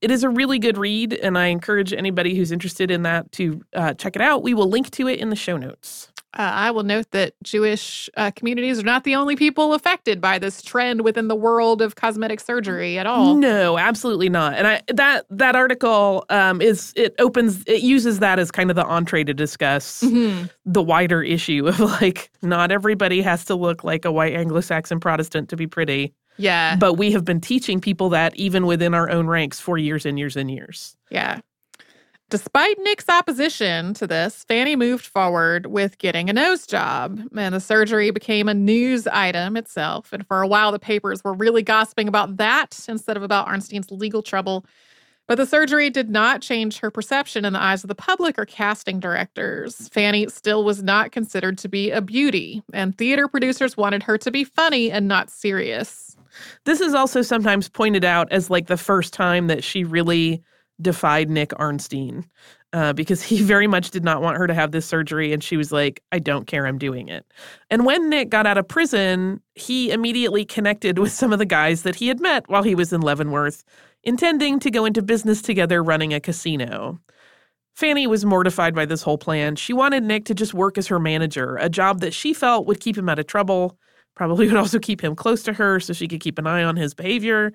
It 0.00 0.12
is 0.12 0.22
a 0.22 0.28
really 0.28 0.60
good 0.60 0.78
read, 0.78 1.14
and 1.14 1.36
I 1.36 1.46
encourage 1.46 1.92
anybody 1.92 2.36
who's 2.36 2.52
interested 2.52 2.90
in 2.90 3.02
that 3.02 3.32
to 3.32 3.60
uh, 3.74 3.94
check 3.94 4.14
it 4.14 4.22
out. 4.22 4.44
We 4.44 4.54
will 4.54 4.68
link 4.68 4.90
to 4.92 5.08
it 5.08 5.18
in 5.18 5.30
the 5.30 5.36
show 5.36 5.56
notes. 5.56 6.12
Uh, 6.38 6.42
I 6.42 6.70
will 6.70 6.84
note 6.84 7.10
that 7.10 7.34
Jewish 7.42 8.08
uh, 8.16 8.30
communities 8.30 8.78
are 8.78 8.84
not 8.84 9.02
the 9.02 9.16
only 9.16 9.34
people 9.34 9.74
affected 9.74 10.20
by 10.20 10.38
this 10.38 10.62
trend 10.62 11.00
within 11.00 11.26
the 11.26 11.34
world 11.34 11.82
of 11.82 11.96
cosmetic 11.96 12.38
surgery 12.38 12.96
at 12.96 13.08
all. 13.08 13.34
No, 13.34 13.76
absolutely 13.76 14.28
not. 14.28 14.54
And 14.54 14.66
I 14.68 14.82
that 14.86 15.26
that 15.30 15.56
article 15.56 16.24
um, 16.30 16.60
is 16.60 16.92
it 16.94 17.16
opens 17.18 17.64
it 17.66 17.82
uses 17.82 18.20
that 18.20 18.38
as 18.38 18.52
kind 18.52 18.70
of 18.70 18.76
the 18.76 18.84
entree 18.84 19.24
to 19.24 19.34
discuss 19.34 20.02
mm-hmm. 20.04 20.46
the 20.64 20.82
wider 20.82 21.24
issue 21.24 21.66
of 21.66 21.80
like 21.80 22.30
not 22.40 22.70
everybody 22.70 23.20
has 23.20 23.44
to 23.46 23.56
look 23.56 23.82
like 23.82 24.04
a 24.04 24.12
white 24.12 24.34
Anglo-Saxon 24.34 25.00
Protestant 25.00 25.48
to 25.48 25.56
be 25.56 25.66
pretty. 25.66 26.14
Yeah. 26.36 26.76
But 26.76 26.94
we 26.94 27.10
have 27.10 27.24
been 27.24 27.40
teaching 27.40 27.80
people 27.80 28.10
that 28.10 28.36
even 28.36 28.64
within 28.66 28.94
our 28.94 29.10
own 29.10 29.26
ranks 29.26 29.58
for 29.58 29.76
years 29.76 30.06
and 30.06 30.16
years 30.16 30.36
and 30.36 30.48
years. 30.48 30.96
Yeah. 31.10 31.40
Despite 32.30 32.76
Nick's 32.80 33.08
opposition 33.08 33.94
to 33.94 34.06
this, 34.06 34.44
Fanny 34.44 34.76
moved 34.76 35.06
forward 35.06 35.64
with 35.64 35.96
getting 35.96 36.28
a 36.28 36.34
nose 36.34 36.66
job, 36.66 37.18
and 37.34 37.54
the 37.54 37.60
surgery 37.60 38.10
became 38.10 38.50
a 38.50 38.54
news 38.54 39.06
item 39.06 39.56
itself. 39.56 40.12
And 40.12 40.26
for 40.26 40.42
a 40.42 40.46
while, 40.46 40.70
the 40.70 40.78
papers 40.78 41.24
were 41.24 41.32
really 41.32 41.62
gossiping 41.62 42.06
about 42.06 42.36
that 42.36 42.84
instead 42.86 43.16
of 43.16 43.22
about 43.22 43.48
Arnstein's 43.48 43.90
legal 43.90 44.22
trouble. 44.22 44.66
But 45.26 45.36
the 45.36 45.46
surgery 45.46 45.88
did 45.88 46.10
not 46.10 46.42
change 46.42 46.80
her 46.80 46.90
perception 46.90 47.46
in 47.46 47.54
the 47.54 47.62
eyes 47.62 47.82
of 47.82 47.88
the 47.88 47.94
public 47.94 48.38
or 48.38 48.44
casting 48.44 49.00
directors. 49.00 49.88
Fanny 49.88 50.28
still 50.28 50.64
was 50.64 50.82
not 50.82 51.12
considered 51.12 51.56
to 51.58 51.68
be 51.68 51.90
a 51.90 52.02
beauty, 52.02 52.62
and 52.74 52.96
theater 52.98 53.26
producers 53.26 53.74
wanted 53.74 54.02
her 54.02 54.18
to 54.18 54.30
be 54.30 54.44
funny 54.44 54.90
and 54.90 55.08
not 55.08 55.30
serious. 55.30 56.14
This 56.64 56.82
is 56.82 56.92
also 56.92 57.22
sometimes 57.22 57.70
pointed 57.70 58.04
out 58.04 58.30
as 58.30 58.50
like 58.50 58.66
the 58.66 58.76
first 58.76 59.14
time 59.14 59.46
that 59.46 59.64
she 59.64 59.82
really 59.82 60.42
defied 60.80 61.30
Nick 61.30 61.50
Arnstein 61.50 62.24
uh, 62.72 62.92
because 62.92 63.22
he 63.22 63.42
very 63.42 63.66
much 63.66 63.90
did 63.90 64.04
not 64.04 64.22
want 64.22 64.36
her 64.36 64.46
to 64.46 64.54
have 64.54 64.72
this 64.72 64.86
surgery. 64.86 65.32
And 65.32 65.42
she 65.42 65.56
was 65.56 65.72
like, 65.72 66.02
I 66.12 66.18
don't 66.18 66.46
care, 66.46 66.66
I'm 66.66 66.78
doing 66.78 67.08
it. 67.08 67.26
And 67.70 67.84
when 67.84 68.08
Nick 68.08 68.30
got 68.30 68.46
out 68.46 68.58
of 68.58 68.68
prison, 68.68 69.40
he 69.54 69.90
immediately 69.90 70.44
connected 70.44 70.98
with 70.98 71.12
some 71.12 71.32
of 71.32 71.38
the 71.38 71.46
guys 71.46 71.82
that 71.82 71.96
he 71.96 72.08
had 72.08 72.20
met 72.20 72.48
while 72.48 72.62
he 72.62 72.74
was 72.74 72.92
in 72.92 73.00
Leavenworth, 73.00 73.64
intending 74.04 74.58
to 74.60 74.70
go 74.70 74.84
into 74.84 75.02
business 75.02 75.42
together 75.42 75.82
running 75.82 76.14
a 76.14 76.20
casino. 76.20 77.00
Fanny 77.74 78.08
was 78.08 78.24
mortified 78.24 78.74
by 78.74 78.84
this 78.84 79.02
whole 79.02 79.18
plan. 79.18 79.54
She 79.54 79.72
wanted 79.72 80.02
Nick 80.02 80.24
to 80.24 80.34
just 80.34 80.52
work 80.52 80.76
as 80.78 80.88
her 80.88 80.98
manager, 80.98 81.56
a 81.60 81.68
job 81.68 82.00
that 82.00 82.12
she 82.12 82.32
felt 82.32 82.66
would 82.66 82.80
keep 82.80 82.98
him 82.98 83.08
out 83.08 83.20
of 83.20 83.28
trouble, 83.28 83.78
probably 84.16 84.48
would 84.48 84.56
also 84.56 84.80
keep 84.80 85.00
him 85.00 85.14
close 85.14 85.44
to 85.44 85.52
her 85.52 85.78
so 85.78 85.92
she 85.92 86.08
could 86.08 86.20
keep 86.20 86.40
an 86.40 86.46
eye 86.46 86.64
on 86.64 86.74
his 86.74 86.92
behavior. 86.92 87.52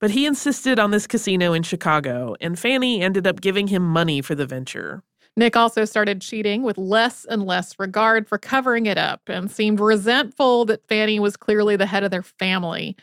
But 0.00 0.12
he 0.12 0.24
insisted 0.24 0.78
on 0.78 0.90
this 0.90 1.06
casino 1.06 1.52
in 1.52 1.62
Chicago, 1.62 2.34
and 2.40 2.58
Fanny 2.58 3.02
ended 3.02 3.26
up 3.26 3.40
giving 3.40 3.68
him 3.68 3.82
money 3.82 4.22
for 4.22 4.34
the 4.34 4.46
venture. 4.46 5.02
Nick 5.36 5.56
also 5.56 5.84
started 5.84 6.20
cheating 6.20 6.62
with 6.62 6.78
less 6.78 7.24
and 7.24 7.44
less 7.44 7.78
regard 7.78 8.26
for 8.28 8.38
covering 8.38 8.86
it 8.86 8.98
up 8.98 9.20
and 9.26 9.50
seemed 9.50 9.78
resentful 9.78 10.64
that 10.64 10.86
Fanny 10.88 11.20
was 11.20 11.36
clearly 11.36 11.76
the 11.76 11.86
head 11.86 12.02
of 12.02 12.10
their 12.10 12.22
family. 12.22 12.96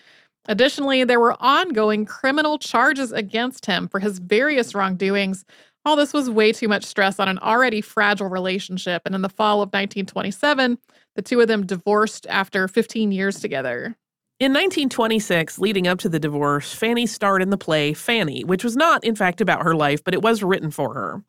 Additionally, 0.48 1.04
there 1.04 1.20
were 1.20 1.42
ongoing 1.42 2.06
criminal 2.06 2.58
charges 2.58 3.12
against 3.12 3.66
him 3.66 3.88
for 3.88 4.00
his 4.00 4.20
various 4.20 4.74
wrongdoings. 4.74 5.46
All 5.86 5.96
this 5.96 6.14
was 6.14 6.30
way 6.30 6.52
too 6.52 6.68
much 6.68 6.84
stress 6.84 7.20
on 7.20 7.28
an 7.28 7.40
already 7.40 7.82
fragile 7.82 8.28
relationship, 8.28 9.04
and 9.06 9.14
in 9.14 9.22
the 9.22 9.30
fall 9.30 9.62
of 9.62 9.68
1927, 9.68 10.78
the 11.16 11.22
two 11.22 11.40
of 11.42 11.48
them 11.48 11.66
divorced 11.66 12.26
after 12.28 12.68
15 12.68 13.12
years 13.12 13.40
together. 13.40 13.96
In 14.40 14.52
1926, 14.54 15.58
leading 15.58 15.88
up 15.88 15.98
to 16.00 16.10
the 16.10 16.20
divorce, 16.20 16.72
Fanny 16.72 17.08
starred 17.08 17.42
in 17.42 17.50
the 17.50 17.58
play 17.58 17.94
Fanny, 17.94 18.44
which 18.44 18.64
was 18.64 18.76
not, 18.76 19.04
in 19.04 19.16
fact, 19.16 19.42
about 19.42 19.64
her 19.64 19.74
life, 19.74 20.04
but 20.04 20.14
it 20.14 20.22
was 20.22 20.44
written 20.44 20.70
for 20.70 20.94
her. 20.94 21.24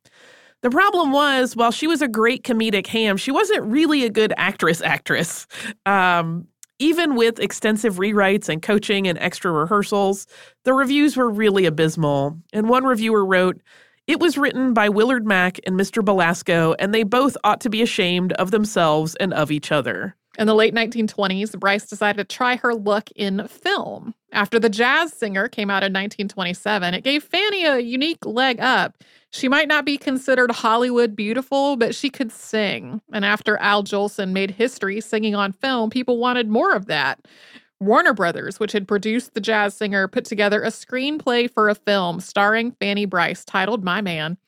The 0.61 0.69
problem 0.69 1.11
was, 1.11 1.57
while 1.57 1.71
she 1.71 1.87
was 1.87 2.03
a 2.03 2.09
great 2.09 2.43
comedic 2.43 2.87
ham, 2.87 3.17
she 3.17 3.31
wasn't 3.31 3.65
really 3.65 4.05
a 4.05 4.11
good 4.11 4.35
actress 4.37 4.83
actress. 4.83 5.47
Um, 5.87 6.49
even 6.79 7.17
with 7.17 7.41
extensive 7.41 7.95
rewrites 7.95 8.51
and 8.51 8.61
coaching 8.61 9.09
and 9.09 9.19
extra 9.21 9.51
rehearsals, 9.53 10.27
the 10.65 10.75
reviews 10.75 11.17
were 11.17 11.31
really 11.31 11.65
abysmal. 11.65 12.37
And 12.53 12.69
one 12.69 12.85
reviewer 12.85 13.25
wrote, 13.25 13.59
It 14.07 14.21
was 14.21 14.37
written 14.37 14.75
by 14.75 14.91
Willard 14.91 15.27
Mack 15.27 15.61
and 15.67 15.81
Mr. 15.81 16.05
Belasco, 16.05 16.75
and 16.79 16.93
they 16.93 17.05
both 17.05 17.39
ought 17.43 17.63
to 17.63 17.71
be 17.71 17.81
ashamed 17.81 18.35
of 18.35 18.51
themselves 18.51 19.15
and 19.15 19.33
of 19.33 19.51
each 19.51 19.73
other. 19.73 20.15
In 20.39 20.47
the 20.47 20.55
late 20.55 20.73
1920s, 20.73 21.59
Brice 21.59 21.87
decided 21.87 22.29
to 22.29 22.37
try 22.37 22.55
her 22.57 22.73
luck 22.73 23.11
in 23.17 23.49
film. 23.49 24.15
After 24.31 24.61
The 24.61 24.69
Jazz 24.69 25.13
Singer 25.13 25.49
came 25.49 25.69
out 25.69 25.83
in 25.83 25.93
1927, 25.93 26.95
it 26.95 27.03
gave 27.03 27.25
Fanny 27.25 27.65
a 27.65 27.81
unique 27.81 28.25
leg 28.25 28.61
up. 28.61 29.03
She 29.31 29.49
might 29.49 29.67
not 29.67 29.85
be 29.85 29.99
considered 29.99 30.53
Hollywood 30.53 31.17
beautiful, 31.17 31.77
but 31.77 31.93
she 31.93 32.09
could 32.09 32.31
sing. 32.31 33.03
And 33.13 33.25
after 33.25 33.57
Al 33.57 33.83
Jolson 33.83 34.31
made 34.31 34.53
history 34.53 35.01
singing 35.01 35.35
on 35.35 35.53
film, 35.53 35.91
people 35.91 36.19
wanted 36.19 36.49
more 36.49 36.73
of 36.73 36.87
that. 36.87 37.27
Warner 37.81 38.15
Brothers, 38.15 38.61
which 38.61 38.73
had 38.73 38.87
produced 38.87 39.35
The 39.35 39.41
Jazz 39.41 39.75
Singer, 39.75 40.07
put 40.07 40.25
together 40.25 40.63
a 40.63 40.69
screenplay 40.69 41.53
for 41.53 41.69
a 41.69 41.75
film 41.75 42.21
starring 42.21 42.71
Fanny 42.81 43.07
Brice 43.07 43.45
titled 43.45 43.83
My 43.83 44.01
Man 44.01 44.39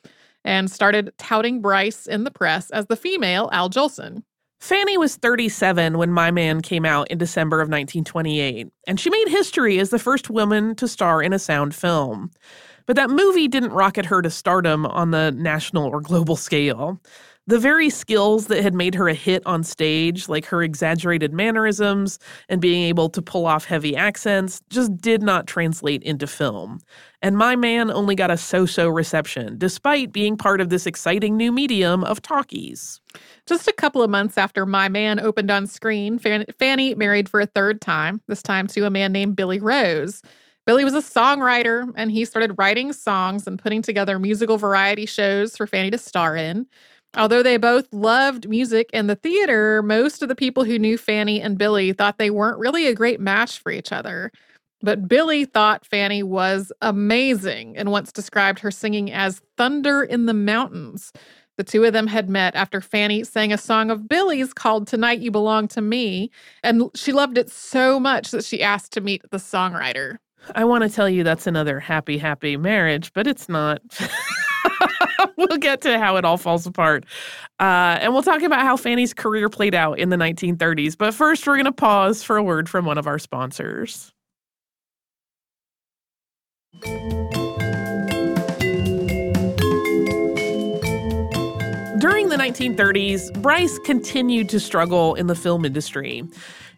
and 0.45 0.71
started 0.71 1.13
touting 1.19 1.61
Brice 1.61 2.07
in 2.07 2.23
the 2.23 2.31
press 2.31 2.71
as 2.71 2.87
the 2.87 2.97
female 2.97 3.49
Al 3.53 3.69
Jolson. 3.69 4.23
Fanny 4.61 4.99
was 4.99 5.17
37 5.17 5.97
when 5.97 6.13
My 6.13 6.31
Man 6.31 6.61
came 6.61 6.85
out 6.85 7.11
in 7.11 7.17
December 7.17 7.63
of 7.63 7.69
1928, 7.69 8.69
and 8.87 9.01
she 9.01 9.09
made 9.09 9.29
history 9.29 9.79
as 9.79 9.89
the 9.89 9.99
first 9.99 10.29
woman 10.29 10.75
to 10.77 10.87
star 10.87 11.23
in 11.23 11.33
a 11.33 11.39
sound 11.39 11.75
film. 11.75 12.31
But 12.85 12.97
that 12.97 13.09
movie 13.09 13.49
didn't 13.49 13.73
rocket 13.73 14.05
her 14.07 14.21
to 14.21 14.31
stardom 14.31 14.85
on 14.85 15.13
the 15.13 15.33
national 15.33 15.87
or 15.87 16.01
global 16.01 16.37
scale. 16.37 17.01
The 17.51 17.59
very 17.59 17.91
skills 17.91 18.47
that 18.47 18.63
had 18.63 18.75
made 18.75 18.95
her 18.95 19.09
a 19.09 19.13
hit 19.13 19.45
on 19.45 19.65
stage, 19.65 20.29
like 20.29 20.45
her 20.45 20.63
exaggerated 20.63 21.33
mannerisms 21.33 22.21
and 22.49 22.61
being 22.61 22.85
able 22.85 23.09
to 23.09 23.21
pull 23.21 23.45
off 23.45 23.65
heavy 23.65 23.97
accents, 23.97 24.63
just 24.71 24.97
did 24.99 25.21
not 25.21 25.49
translate 25.49 26.01
into 26.05 26.29
film. 26.29 26.79
And 27.23 27.37
My 27.37 27.57
Man 27.57 27.91
only 27.91 28.15
got 28.15 28.31
a 28.31 28.37
so 28.37 28.67
so 28.67 28.89
reception, 28.89 29.59
despite 29.59 30.13
being 30.13 30.37
part 30.37 30.61
of 30.61 30.69
this 30.69 30.87
exciting 30.87 31.37
new 31.37 31.51
medium 31.51 32.05
of 32.05 32.23
talkies. 32.23 33.01
Just 33.47 33.67
a 33.67 33.73
couple 33.73 34.01
of 34.01 34.11
months 34.11 34.39
after 34.39 34.65
My 34.65 34.89
Man 34.89 35.19
opened 35.19 35.51
on 35.51 35.67
screen, 35.67 36.21
Fanny 36.21 36.95
married 36.95 37.29
for 37.29 37.41
a 37.41 37.47
third 37.47 37.81
time, 37.81 38.21
this 38.29 38.45
time 38.45 38.69
to 38.69 38.87
a 38.87 38.91
man 38.91 39.11
named 39.11 39.35
Billy 39.35 39.59
Rose. 39.59 40.23
Billy 40.67 40.85
was 40.85 40.95
a 40.95 40.99
songwriter 40.99 41.91
and 41.97 42.13
he 42.13 42.25
started 42.25 42.55
writing 42.59 42.93
songs 42.93 43.49
and 43.49 43.59
putting 43.59 43.83
together 43.83 44.21
musical 44.21 44.57
variety 44.57 45.05
shows 45.05 45.57
for 45.57 45.67
Fanny 45.67 45.91
to 45.91 45.99
star 45.99 46.37
in. 46.37 46.65
Although 47.17 47.43
they 47.43 47.57
both 47.57 47.93
loved 47.93 48.49
music 48.49 48.89
and 48.93 49.11
the 49.11 49.17
theater, 49.17 49.83
most 49.83 50.23
of 50.23 50.29
the 50.29 50.37
people 50.37 50.65
who 50.65 50.79
knew 50.79 50.97
Fanny 50.97 51.41
and 51.41 51.59
Billy 51.59 51.93
thought 51.93 52.19
they 52.19 52.31
weren't 52.31 52.59
really 52.59 52.87
a 52.87 52.95
great 52.95 53.21
match 53.21 53.59
for 53.59 53.73
each 53.73 53.91
other. 53.91 54.31
But 54.83 55.09
Billy 55.09 55.45
thought 55.45 55.85
Fanny 55.85 56.23
was 56.23 56.73
amazing 56.81 57.77
and 57.77 57.91
once 57.91 58.13
described 58.13 58.61
her 58.61 58.71
singing 58.71 59.11
as 59.13 59.43
thunder 59.57 60.03
in 60.03 60.27
the 60.27 60.35
mountains. 60.35 61.13
The 61.57 61.65
two 61.65 61.85
of 61.85 61.93
them 61.93 62.07
had 62.07 62.31
met 62.31 62.55
after 62.55 62.81
Fanny 62.81 63.23
sang 63.25 63.53
a 63.53 63.59
song 63.59 63.91
of 63.91 64.09
Billy's 64.09 64.55
called 64.55 64.87
Tonight 64.87 65.19
You 65.19 65.31
Belong 65.31 65.69
to 65.69 65.83
Me, 65.83 66.31
and 66.63 66.85
she 66.95 67.13
loved 67.13 67.37
it 67.37 67.51
so 67.51 68.01
much 68.01 68.31
that 68.31 68.47
she 68.47 68.63
asked 68.63 68.93
to 68.93 69.03
meet 69.03 69.23
the 69.31 69.37
songwriter. 69.37 70.17
I 70.55 70.65
want 70.65 70.85
to 70.85 70.89
tell 70.89 71.09
you 71.09 71.23
that's 71.23 71.47
another 71.47 71.79
happy, 71.79 72.17
happy 72.17 72.57
marriage, 72.57 73.13
but 73.13 73.27
it's 73.27 73.49
not. 73.49 73.83
we'll 75.37 75.59
get 75.59 75.81
to 75.83 75.99
how 75.99 76.17
it 76.17 76.25
all 76.25 76.37
falls 76.37 76.67
apart. 76.67 77.05
Uh, 77.59 77.99
and 78.01 78.13
we'll 78.13 78.23
talk 78.23 78.43
about 78.43 78.63
how 78.63 78.77
Fanny's 78.77 79.13
career 79.13 79.49
played 79.49 79.75
out 79.75 79.99
in 79.99 80.09
the 80.09 80.17
1930s. 80.17 80.97
But 80.97 81.15
first, 81.15 81.47
we're 81.47 81.57
going 81.57 81.67
to 81.67 81.73
pause 81.73 82.23
for 82.23 82.37
a 82.37 82.43
word 82.43 82.69
from 82.69 82.85
one 82.85 82.99
of 82.99 83.07
our 83.07 83.19
sponsors. 83.19 84.13
During 91.99 92.31
the 92.31 92.37
1930s, 92.37 93.43
Brice 93.43 93.79
continued 93.81 94.49
to 94.49 94.59
struggle 94.59 95.15
in 95.15 95.27
the 95.27 95.35
film 95.35 95.67
industry. 95.67 96.25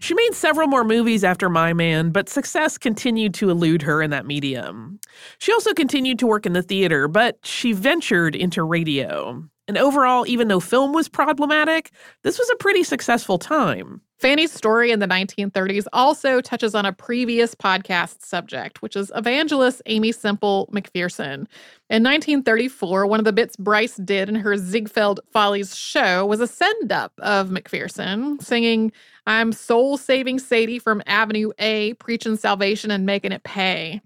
She 0.02 0.14
made 0.14 0.34
several 0.34 0.66
more 0.66 0.82
movies 0.82 1.22
after 1.22 1.48
My 1.48 1.72
Man, 1.72 2.10
but 2.10 2.28
success 2.28 2.76
continued 2.76 3.34
to 3.34 3.50
elude 3.50 3.82
her 3.82 4.02
in 4.02 4.10
that 4.10 4.26
medium. 4.26 4.98
She 5.38 5.52
also 5.52 5.72
continued 5.72 6.18
to 6.18 6.26
work 6.26 6.44
in 6.44 6.54
the 6.54 6.62
theater, 6.62 7.06
but 7.06 7.38
she 7.44 7.72
ventured 7.72 8.34
into 8.34 8.64
radio. 8.64 9.44
And 9.68 9.78
overall, 9.78 10.26
even 10.26 10.48
though 10.48 10.58
film 10.58 10.92
was 10.92 11.08
problematic, 11.08 11.92
this 12.24 12.36
was 12.36 12.50
a 12.50 12.56
pretty 12.56 12.82
successful 12.82 13.38
time. 13.38 14.00
Fanny's 14.22 14.52
story 14.52 14.92
in 14.92 15.00
the 15.00 15.08
1930s 15.08 15.86
also 15.92 16.40
touches 16.40 16.76
on 16.76 16.86
a 16.86 16.92
previous 16.92 17.56
podcast 17.56 18.22
subject, 18.24 18.80
which 18.80 18.94
is 18.94 19.10
evangelist 19.16 19.82
Aimee 19.86 20.12
Semple 20.12 20.70
McPherson. 20.72 21.48
In 21.90 22.04
1934, 22.04 23.04
one 23.08 23.18
of 23.18 23.24
the 23.24 23.32
bits 23.32 23.56
Brice 23.56 23.96
did 23.96 24.28
in 24.28 24.36
her 24.36 24.56
Ziegfeld 24.56 25.18
Follies 25.32 25.74
show 25.74 26.24
was 26.24 26.38
a 26.38 26.46
send 26.46 26.92
up 26.92 27.12
of 27.18 27.48
McPherson 27.48 28.40
singing, 28.40 28.92
I'm 29.26 29.52
soul 29.52 29.96
saving 29.96 30.38
Sadie 30.38 30.78
from 30.78 31.02
Avenue 31.06 31.50
A, 31.58 31.94
preaching 31.94 32.36
salvation 32.36 32.92
and 32.92 33.04
making 33.04 33.32
it 33.32 33.42
pay. 33.42 34.00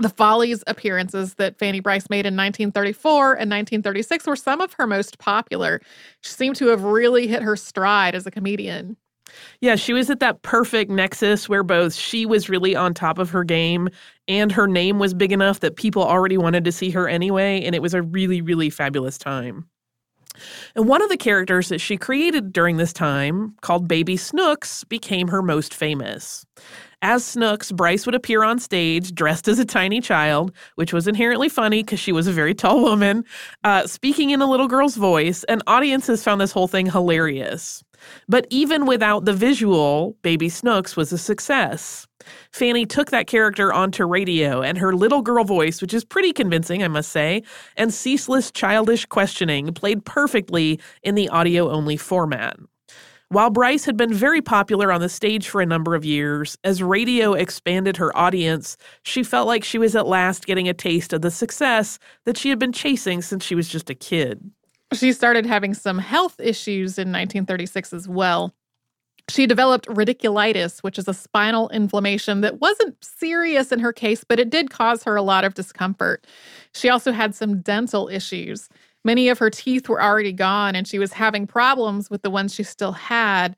The 0.00 0.10
Follies 0.10 0.62
appearances 0.68 1.34
that 1.34 1.58
Fanny 1.58 1.80
Brice 1.80 2.08
made 2.08 2.24
in 2.24 2.36
1934 2.36 3.32
and 3.32 3.50
1936 3.50 4.28
were 4.28 4.36
some 4.36 4.60
of 4.60 4.74
her 4.74 4.86
most 4.86 5.18
popular. 5.18 5.80
She 6.20 6.30
seemed 6.30 6.54
to 6.56 6.68
have 6.68 6.84
really 6.84 7.26
hit 7.26 7.42
her 7.42 7.56
stride 7.56 8.14
as 8.14 8.28
a 8.28 8.30
comedian. 8.30 8.96
Yeah, 9.60 9.76
she 9.76 9.92
was 9.92 10.10
at 10.10 10.20
that 10.20 10.42
perfect 10.42 10.90
nexus 10.90 11.48
where 11.48 11.62
both 11.62 11.94
she 11.94 12.26
was 12.26 12.48
really 12.48 12.76
on 12.76 12.94
top 12.94 13.18
of 13.18 13.30
her 13.30 13.44
game 13.44 13.88
and 14.28 14.52
her 14.52 14.66
name 14.66 14.98
was 14.98 15.14
big 15.14 15.32
enough 15.32 15.60
that 15.60 15.76
people 15.76 16.02
already 16.02 16.36
wanted 16.36 16.64
to 16.64 16.72
see 16.72 16.90
her 16.90 17.08
anyway. 17.08 17.62
And 17.62 17.74
it 17.74 17.82
was 17.82 17.94
a 17.94 18.02
really, 18.02 18.40
really 18.40 18.70
fabulous 18.70 19.18
time. 19.18 19.66
And 20.74 20.88
one 20.88 21.02
of 21.02 21.08
the 21.08 21.16
characters 21.16 21.68
that 21.68 21.80
she 21.80 21.96
created 21.96 22.52
during 22.52 22.76
this 22.76 22.92
time, 22.92 23.54
called 23.60 23.86
Baby 23.86 24.16
Snooks, 24.16 24.82
became 24.84 25.28
her 25.28 25.42
most 25.42 25.72
famous. 25.72 26.44
As 27.02 27.24
Snooks, 27.24 27.70
Brice 27.70 28.06
would 28.06 28.14
appear 28.14 28.42
on 28.42 28.58
stage 28.58 29.14
dressed 29.14 29.46
as 29.46 29.58
a 29.58 29.64
tiny 29.64 30.00
child, 30.00 30.52
which 30.76 30.92
was 30.92 31.06
inherently 31.06 31.48
funny 31.48 31.82
because 31.82 32.00
she 32.00 32.12
was 32.12 32.26
a 32.26 32.32
very 32.32 32.54
tall 32.54 32.82
woman, 32.82 33.24
uh, 33.62 33.86
speaking 33.86 34.30
in 34.30 34.40
a 34.40 34.50
little 34.50 34.68
girl's 34.68 34.96
voice, 34.96 35.44
and 35.44 35.62
audiences 35.66 36.24
found 36.24 36.40
this 36.40 36.52
whole 36.52 36.66
thing 36.66 36.86
hilarious. 36.86 37.84
But 38.28 38.46
even 38.50 38.86
without 38.86 39.24
the 39.24 39.32
visual, 39.32 40.16
Baby 40.22 40.48
Snooks 40.48 40.96
was 40.96 41.12
a 41.12 41.18
success. 41.18 42.06
Fanny 42.52 42.86
took 42.86 43.10
that 43.10 43.26
character 43.26 43.72
onto 43.72 44.04
radio, 44.04 44.62
and 44.62 44.78
her 44.78 44.94
little 44.94 45.22
girl 45.22 45.44
voice, 45.44 45.82
which 45.82 45.94
is 45.94 46.04
pretty 46.04 46.32
convincing, 46.32 46.82
I 46.82 46.88
must 46.88 47.10
say, 47.10 47.42
and 47.76 47.92
ceaseless 47.92 48.50
childish 48.50 49.06
questioning 49.06 49.72
played 49.74 50.04
perfectly 50.04 50.80
in 51.02 51.14
the 51.14 51.28
audio 51.28 51.70
only 51.70 51.96
format. 51.96 52.56
While 53.30 53.50
Brice 53.50 53.84
had 53.84 53.96
been 53.96 54.12
very 54.12 54.42
popular 54.42 54.92
on 54.92 55.00
the 55.00 55.08
stage 55.08 55.48
for 55.48 55.60
a 55.60 55.66
number 55.66 55.94
of 55.94 56.04
years, 56.04 56.56
as 56.62 56.82
radio 56.82 57.32
expanded 57.32 57.96
her 57.96 58.16
audience, 58.16 58.76
she 59.02 59.24
felt 59.24 59.48
like 59.48 59.64
she 59.64 59.78
was 59.78 59.96
at 59.96 60.06
last 60.06 60.46
getting 60.46 60.68
a 60.68 60.74
taste 60.74 61.12
of 61.12 61.22
the 61.22 61.30
success 61.30 61.98
that 62.26 62.36
she 62.36 62.50
had 62.50 62.58
been 62.58 62.72
chasing 62.72 63.22
since 63.22 63.44
she 63.44 63.54
was 63.54 63.68
just 63.68 63.90
a 63.90 63.94
kid. 63.94 64.52
She 64.92 65.12
started 65.12 65.46
having 65.46 65.74
some 65.74 65.98
health 65.98 66.38
issues 66.38 66.98
in 66.98 67.08
1936 67.08 67.92
as 67.92 68.08
well. 68.08 68.54
She 69.30 69.46
developed 69.46 69.86
radiculitis, 69.86 70.80
which 70.80 70.98
is 70.98 71.08
a 71.08 71.14
spinal 71.14 71.70
inflammation 71.70 72.42
that 72.42 72.60
wasn't 72.60 73.02
serious 73.02 73.72
in 73.72 73.78
her 73.80 73.92
case, 73.92 74.22
but 74.22 74.38
it 74.38 74.50
did 74.50 74.70
cause 74.70 75.02
her 75.04 75.16
a 75.16 75.22
lot 75.22 75.44
of 75.44 75.54
discomfort. 75.54 76.26
She 76.74 76.90
also 76.90 77.10
had 77.10 77.34
some 77.34 77.60
dental 77.60 78.08
issues. 78.08 78.68
Many 79.02 79.28
of 79.28 79.38
her 79.38 79.50
teeth 79.50 79.88
were 79.88 80.02
already 80.02 80.32
gone, 80.32 80.76
and 80.76 80.86
she 80.86 80.98
was 80.98 81.14
having 81.14 81.46
problems 81.46 82.10
with 82.10 82.22
the 82.22 82.30
ones 82.30 82.54
she 82.54 82.62
still 82.62 82.92
had. 82.92 83.56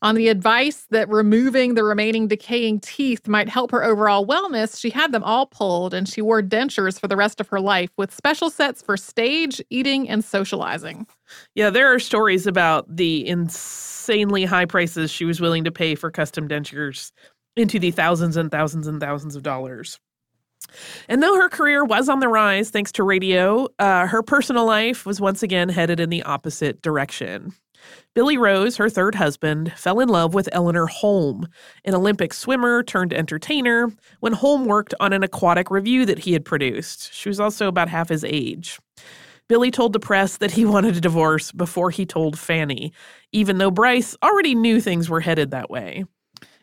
On 0.00 0.14
the 0.14 0.28
advice 0.28 0.86
that 0.90 1.08
removing 1.08 1.74
the 1.74 1.82
remaining 1.82 2.28
decaying 2.28 2.78
teeth 2.80 3.26
might 3.26 3.48
help 3.48 3.72
her 3.72 3.82
overall 3.82 4.24
wellness, 4.24 4.78
she 4.78 4.90
had 4.90 5.10
them 5.10 5.24
all 5.24 5.46
pulled 5.46 5.92
and 5.92 6.08
she 6.08 6.22
wore 6.22 6.40
dentures 6.40 7.00
for 7.00 7.08
the 7.08 7.16
rest 7.16 7.40
of 7.40 7.48
her 7.48 7.58
life 7.58 7.90
with 7.96 8.14
special 8.14 8.48
sets 8.48 8.80
for 8.80 8.96
stage, 8.96 9.60
eating, 9.70 10.08
and 10.08 10.24
socializing. 10.24 11.04
Yeah, 11.56 11.70
there 11.70 11.92
are 11.92 11.98
stories 11.98 12.46
about 12.46 12.86
the 12.94 13.26
insanely 13.26 14.44
high 14.44 14.66
prices 14.66 15.10
she 15.10 15.24
was 15.24 15.40
willing 15.40 15.64
to 15.64 15.72
pay 15.72 15.96
for 15.96 16.12
custom 16.12 16.46
dentures 16.46 17.10
into 17.56 17.80
the 17.80 17.90
thousands 17.90 18.36
and 18.36 18.52
thousands 18.52 18.86
and 18.86 19.00
thousands 19.00 19.34
of 19.34 19.42
dollars. 19.42 19.98
And 21.08 21.22
though 21.22 21.34
her 21.34 21.48
career 21.48 21.84
was 21.84 22.08
on 22.08 22.20
the 22.20 22.28
rise 22.28 22.70
thanks 22.70 22.92
to 22.92 23.02
radio, 23.02 23.66
uh, 23.80 24.06
her 24.06 24.22
personal 24.22 24.64
life 24.64 25.06
was 25.06 25.20
once 25.20 25.42
again 25.42 25.68
headed 25.68 25.98
in 25.98 26.10
the 26.10 26.22
opposite 26.22 26.82
direction. 26.82 27.52
Billy 28.14 28.36
Rose, 28.36 28.76
her 28.76 28.88
third 28.88 29.14
husband, 29.14 29.72
fell 29.76 30.00
in 30.00 30.08
love 30.08 30.34
with 30.34 30.48
Eleanor 30.52 30.86
Holm, 30.86 31.46
an 31.84 31.94
Olympic 31.94 32.34
swimmer 32.34 32.82
turned 32.82 33.12
entertainer, 33.12 33.92
when 34.20 34.32
Holm 34.32 34.64
worked 34.64 34.94
on 35.00 35.12
an 35.12 35.22
aquatic 35.22 35.70
revue 35.70 36.04
that 36.06 36.20
he 36.20 36.32
had 36.32 36.44
produced. 36.44 37.12
She 37.12 37.28
was 37.28 37.40
also 37.40 37.68
about 37.68 37.88
half 37.88 38.08
his 38.08 38.24
age. 38.24 38.78
Billy 39.48 39.70
told 39.70 39.92
the 39.92 40.00
press 40.00 40.36
that 40.38 40.52
he 40.52 40.64
wanted 40.66 40.96
a 40.96 41.00
divorce 41.00 41.52
before 41.52 41.90
he 41.90 42.04
told 42.04 42.38
Fanny, 42.38 42.92
even 43.32 43.58
though 43.58 43.70
Brice 43.70 44.16
already 44.22 44.54
knew 44.54 44.80
things 44.80 45.08
were 45.08 45.20
headed 45.20 45.50
that 45.50 45.70
way. 45.70 46.04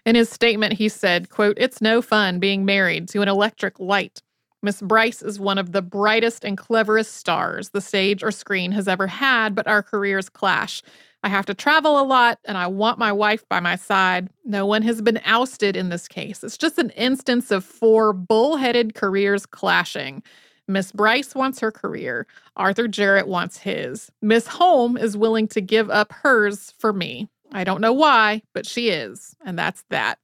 In 0.05 0.15
his 0.15 0.29
statement, 0.29 0.73
he 0.73 0.87
said, 0.87 1.29
quote, 1.29 1.57
It's 1.59 1.81
no 1.81 2.01
fun 2.01 2.39
being 2.39 2.63
married 2.63 3.07
to 3.09 3.21
an 3.21 3.27
electric 3.27 3.79
light. 3.79 4.21
Miss 4.65 4.81
Brice 4.81 5.21
is 5.21 5.39
one 5.39 5.59
of 5.59 5.73
the 5.73 5.83
brightest 5.83 6.43
and 6.43 6.57
cleverest 6.57 7.13
stars 7.13 7.69
the 7.69 7.81
stage 7.81 8.23
or 8.23 8.31
screen 8.31 8.71
has 8.71 8.87
ever 8.87 9.05
had, 9.05 9.53
but 9.53 9.67
our 9.67 9.83
careers 9.83 10.27
clash. 10.27 10.81
I 11.21 11.29
have 11.29 11.45
to 11.45 11.53
travel 11.53 11.99
a 11.99 12.01
lot 12.01 12.39
and 12.45 12.57
I 12.57 12.65
want 12.65 12.97
my 12.97 13.11
wife 13.11 13.47
by 13.47 13.59
my 13.59 13.75
side. 13.75 14.27
No 14.43 14.65
one 14.65 14.81
has 14.81 15.03
been 15.03 15.21
ousted 15.23 15.75
in 15.75 15.89
this 15.89 16.07
case. 16.07 16.43
It's 16.43 16.57
just 16.57 16.79
an 16.79 16.89
instance 16.91 17.51
of 17.51 17.63
four 17.63 18.11
bullheaded 18.11 18.95
careers 18.95 19.45
clashing. 19.45 20.23
Miss 20.67 20.91
Brice 20.91 21.35
wants 21.35 21.59
her 21.59 21.71
career. 21.71 22.25
Arthur 22.55 22.87
Jarrett 22.87 23.27
wants 23.27 23.59
his. 23.59 24.11
Miss 24.23 24.47
Holm 24.47 24.97
is 24.97 25.15
willing 25.15 25.47
to 25.49 25.61
give 25.61 25.91
up 25.91 26.11
hers 26.11 26.73
for 26.79 26.91
me. 26.91 27.29
I 27.51 27.65
don't 27.65 27.81
know 27.81 27.93
why, 27.93 28.41
but 28.55 28.65
she 28.65 28.89
is. 28.89 29.35
And 29.45 29.59
that's 29.59 29.83
that. 29.91 30.17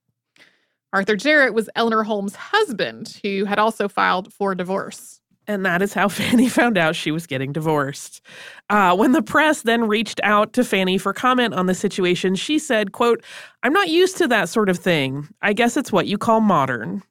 Arthur 0.94 1.16
Jarrett 1.16 1.54
was 1.54 1.70
Eleanor 1.76 2.04
Holm's 2.04 2.36
husband, 2.36 3.20
who 3.24 3.46
had 3.46 3.60
also 3.60 3.88
filed 3.88 4.34
for 4.34 4.54
divorce. 4.56 5.22
And 5.48 5.66
that 5.66 5.82
is 5.82 5.94
how 5.94 6.08
Fanny 6.10 6.50
found 6.50 6.78
out 6.78 6.96
she 6.96 7.12
was 7.12 7.28
getting 7.28 7.52
divorced. 7.52 8.22
Uh, 8.70 8.96
when 8.96 9.12
the 9.12 9.22
press 9.22 9.62
then 9.64 9.88
reached 9.88 10.20
out 10.24 10.54
to 10.54 10.64
Fanny 10.64 10.98
for 10.98 11.14
comment 11.14 11.54
on 11.54 11.66
the 11.66 11.74
situation, 11.74 12.36
she 12.36 12.60
said, 12.60 12.92
quote, 12.92 13.24
I'm 13.64 13.74
not 13.74 13.90
used 13.90 14.18
to 14.18 14.28
that 14.28 14.50
sort 14.50 14.70
of 14.70 14.78
thing. 14.78 15.28
I 15.42 15.54
guess 15.54 15.78
it's 15.78 15.92
what 15.92 16.08
you 16.08 16.18
call 16.18 16.42
modern. 16.42 17.04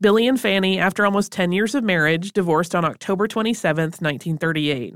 Billy 0.00 0.26
and 0.26 0.38
Fanny, 0.38 0.78
after 0.78 1.06
almost 1.06 1.32
10 1.32 1.52
years 1.52 1.74
of 1.74 1.82
marriage, 1.82 2.32
divorced 2.32 2.74
on 2.74 2.84
October 2.84 3.26
27, 3.26 3.84
1938. 3.84 4.94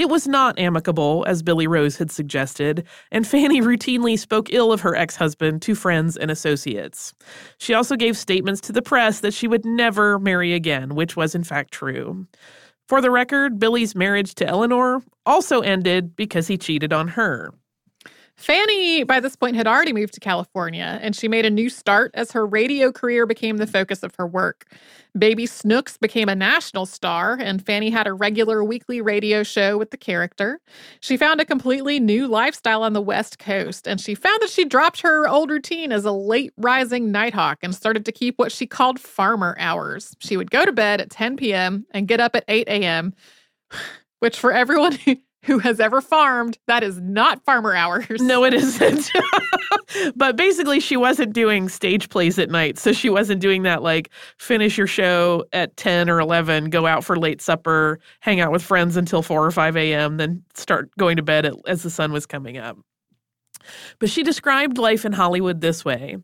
It 0.00 0.08
was 0.08 0.26
not 0.26 0.58
amicable, 0.58 1.26
as 1.28 1.42
Billy 1.42 1.66
Rose 1.66 1.98
had 1.98 2.10
suggested, 2.10 2.86
and 3.12 3.26
Fanny 3.26 3.60
routinely 3.60 4.18
spoke 4.18 4.50
ill 4.50 4.72
of 4.72 4.80
her 4.80 4.96
ex 4.96 5.14
husband 5.14 5.60
to 5.60 5.74
friends 5.74 6.16
and 6.16 6.30
associates. 6.30 7.12
She 7.58 7.74
also 7.74 7.96
gave 7.96 8.16
statements 8.16 8.62
to 8.62 8.72
the 8.72 8.80
press 8.80 9.20
that 9.20 9.34
she 9.34 9.46
would 9.46 9.66
never 9.66 10.18
marry 10.18 10.54
again, 10.54 10.94
which 10.94 11.16
was 11.16 11.34
in 11.34 11.44
fact 11.44 11.72
true. 11.72 12.26
For 12.88 13.02
the 13.02 13.10
record, 13.10 13.58
Billy's 13.58 13.94
marriage 13.94 14.34
to 14.36 14.46
Eleanor 14.46 15.02
also 15.26 15.60
ended 15.60 16.16
because 16.16 16.46
he 16.46 16.56
cheated 16.56 16.94
on 16.94 17.08
her. 17.08 17.52
Fanny, 18.40 19.04
by 19.04 19.20
this 19.20 19.36
point, 19.36 19.54
had 19.54 19.66
already 19.66 19.92
moved 19.92 20.14
to 20.14 20.20
California, 20.20 20.98
and 21.02 21.14
she 21.14 21.28
made 21.28 21.44
a 21.44 21.50
new 21.50 21.68
start 21.68 22.10
as 22.14 22.32
her 22.32 22.46
radio 22.46 22.90
career 22.90 23.26
became 23.26 23.58
the 23.58 23.66
focus 23.66 24.02
of 24.02 24.14
her 24.14 24.26
work. 24.26 24.64
Baby 25.18 25.44
Snooks 25.44 25.98
became 25.98 26.30
a 26.30 26.34
national 26.34 26.86
star, 26.86 27.36
and 27.38 27.64
Fanny 27.64 27.90
had 27.90 28.06
a 28.06 28.14
regular 28.14 28.64
weekly 28.64 29.02
radio 29.02 29.42
show 29.42 29.76
with 29.76 29.90
the 29.90 29.98
character. 29.98 30.58
She 31.00 31.18
found 31.18 31.42
a 31.42 31.44
completely 31.44 32.00
new 32.00 32.26
lifestyle 32.26 32.82
on 32.82 32.94
the 32.94 33.02
West 33.02 33.38
Coast, 33.38 33.86
and 33.86 34.00
she 34.00 34.14
found 34.14 34.40
that 34.40 34.48
she 34.48 34.64
dropped 34.64 35.02
her 35.02 35.28
old 35.28 35.50
routine 35.50 35.92
as 35.92 36.06
a 36.06 36.12
late 36.12 36.54
rising 36.56 37.12
nighthawk 37.12 37.58
and 37.62 37.74
started 37.74 38.06
to 38.06 38.12
keep 38.12 38.38
what 38.38 38.52
she 38.52 38.66
called 38.66 38.98
farmer 38.98 39.54
hours. 39.58 40.16
She 40.18 40.38
would 40.38 40.50
go 40.50 40.64
to 40.64 40.72
bed 40.72 41.02
at 41.02 41.10
10 41.10 41.36
p.m. 41.36 41.84
and 41.90 42.08
get 42.08 42.20
up 42.20 42.34
at 42.34 42.44
8 42.48 42.68
a.m., 42.68 43.12
which 44.20 44.38
for 44.38 44.50
everyone 44.50 44.92
who 45.04 45.16
has 45.42 45.80
ever 45.80 46.00
farmed, 46.00 46.58
that 46.66 46.82
is 46.82 47.00
not 47.00 47.44
farmer 47.44 47.74
hours. 47.74 48.20
No, 48.20 48.44
it 48.44 48.54
isn't. 48.54 49.10
but 50.16 50.36
basically, 50.36 50.80
she 50.80 50.96
wasn't 50.96 51.32
doing 51.32 51.68
stage 51.68 52.08
plays 52.08 52.38
at 52.38 52.50
night. 52.50 52.78
So 52.78 52.92
she 52.92 53.10
wasn't 53.10 53.40
doing 53.40 53.62
that, 53.62 53.82
like, 53.82 54.10
finish 54.38 54.76
your 54.76 54.86
show 54.86 55.44
at 55.52 55.76
10 55.76 56.10
or 56.10 56.20
11, 56.20 56.70
go 56.70 56.86
out 56.86 57.04
for 57.04 57.16
late 57.16 57.40
supper, 57.40 57.98
hang 58.20 58.40
out 58.40 58.52
with 58.52 58.62
friends 58.62 58.96
until 58.96 59.22
4 59.22 59.44
or 59.44 59.50
5 59.50 59.76
a.m., 59.76 60.16
then 60.18 60.42
start 60.54 60.90
going 60.98 61.16
to 61.16 61.22
bed 61.22 61.50
as 61.66 61.82
the 61.82 61.90
sun 61.90 62.12
was 62.12 62.26
coming 62.26 62.58
up. 62.58 62.78
But 63.98 64.10
she 64.10 64.22
described 64.22 64.78
life 64.78 65.04
in 65.04 65.12
Hollywood 65.12 65.60
this 65.60 65.84
way 65.84 66.16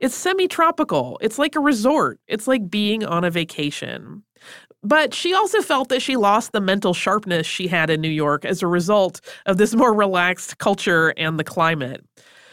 it's 0.00 0.14
semi 0.14 0.46
tropical, 0.46 1.18
it's 1.20 1.38
like 1.38 1.56
a 1.56 1.60
resort, 1.60 2.20
it's 2.28 2.46
like 2.46 2.70
being 2.70 3.04
on 3.04 3.24
a 3.24 3.30
vacation. 3.30 4.22
But 4.82 5.12
she 5.12 5.34
also 5.34 5.60
felt 5.60 5.88
that 5.88 6.02
she 6.02 6.16
lost 6.16 6.52
the 6.52 6.60
mental 6.60 6.94
sharpness 6.94 7.46
she 7.46 7.66
had 7.66 7.90
in 7.90 8.00
New 8.00 8.08
York 8.08 8.44
as 8.44 8.62
a 8.62 8.66
result 8.66 9.20
of 9.46 9.56
this 9.56 9.74
more 9.74 9.92
relaxed 9.92 10.58
culture 10.58 11.12
and 11.16 11.38
the 11.38 11.44
climate. 11.44 12.04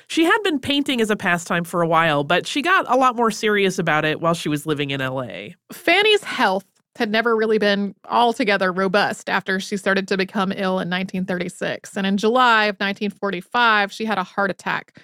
She 0.07 0.23
had 0.23 0.37
been 0.43 0.59
painting 0.59 1.01
as 1.01 1.09
a 1.09 1.15
pastime 1.15 1.63
for 1.63 1.81
a 1.81 1.87
while, 1.87 2.23
but 2.23 2.45
she 2.47 2.61
got 2.61 2.89
a 2.91 2.95
lot 2.95 3.15
more 3.15 3.31
serious 3.31 3.79
about 3.79 4.05
it 4.05 4.21
while 4.21 4.33
she 4.33 4.49
was 4.49 4.65
living 4.65 4.91
in 4.91 5.01
LA. 5.01 5.49
Fanny's 5.71 6.23
health 6.23 6.65
had 6.95 7.11
never 7.11 7.35
really 7.35 7.57
been 7.57 7.93
altogether 8.09 8.71
robust 8.71 9.29
after 9.29 9.59
she 9.59 9.77
started 9.77 10.07
to 10.07 10.17
become 10.17 10.51
ill 10.51 10.79
in 10.79 10.89
1936. 10.89 11.97
And 11.97 12.07
in 12.07 12.17
July 12.17 12.65
of 12.65 12.75
1945, 12.75 13.91
she 13.91 14.05
had 14.05 14.17
a 14.17 14.23
heart 14.23 14.49
attack. 14.49 15.01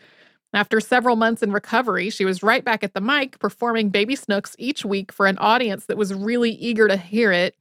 After 0.54 0.82
several 0.82 1.16
months 1.16 1.42
in 1.42 1.52
recovery, 1.52 2.10
she 2.10 2.26
was 2.26 2.44
right 2.44 2.64
back 2.64 2.84
at 2.84 2.94
the 2.94 3.02
mic 3.02 3.40
performing 3.40 3.90
Baby 3.90 4.16
Snooks 4.16 4.56
each 4.60 4.84
week 4.84 5.12
for 5.12 5.26
an 5.26 5.38
audience 5.38 5.86
that 5.86 5.98
was 5.98 6.14
really 6.14 6.52
eager 6.52 6.88
to 6.88 6.98
hear 6.98 7.32
it. 7.32 7.56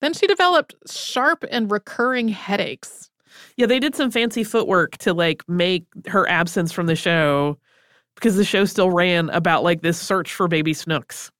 Then 0.00 0.12
she 0.14 0.26
developed 0.28 0.74
sharp 0.88 1.44
and 1.50 1.70
recurring 1.70 2.28
headaches. 2.28 3.10
Yeah, 3.56 3.66
they 3.66 3.80
did 3.80 3.96
some 3.96 4.10
fancy 4.10 4.44
footwork 4.44 4.96
to 4.98 5.12
like 5.12 5.42
make 5.48 5.84
her 6.06 6.28
absence 6.28 6.70
from 6.70 6.86
the 6.86 6.94
show 6.94 7.58
because 8.14 8.36
the 8.36 8.44
show 8.44 8.64
still 8.64 8.90
ran 8.90 9.30
about 9.30 9.64
like 9.64 9.82
this 9.82 9.98
search 9.98 10.32
for 10.32 10.48
baby 10.48 10.74
snooks. 10.74 11.30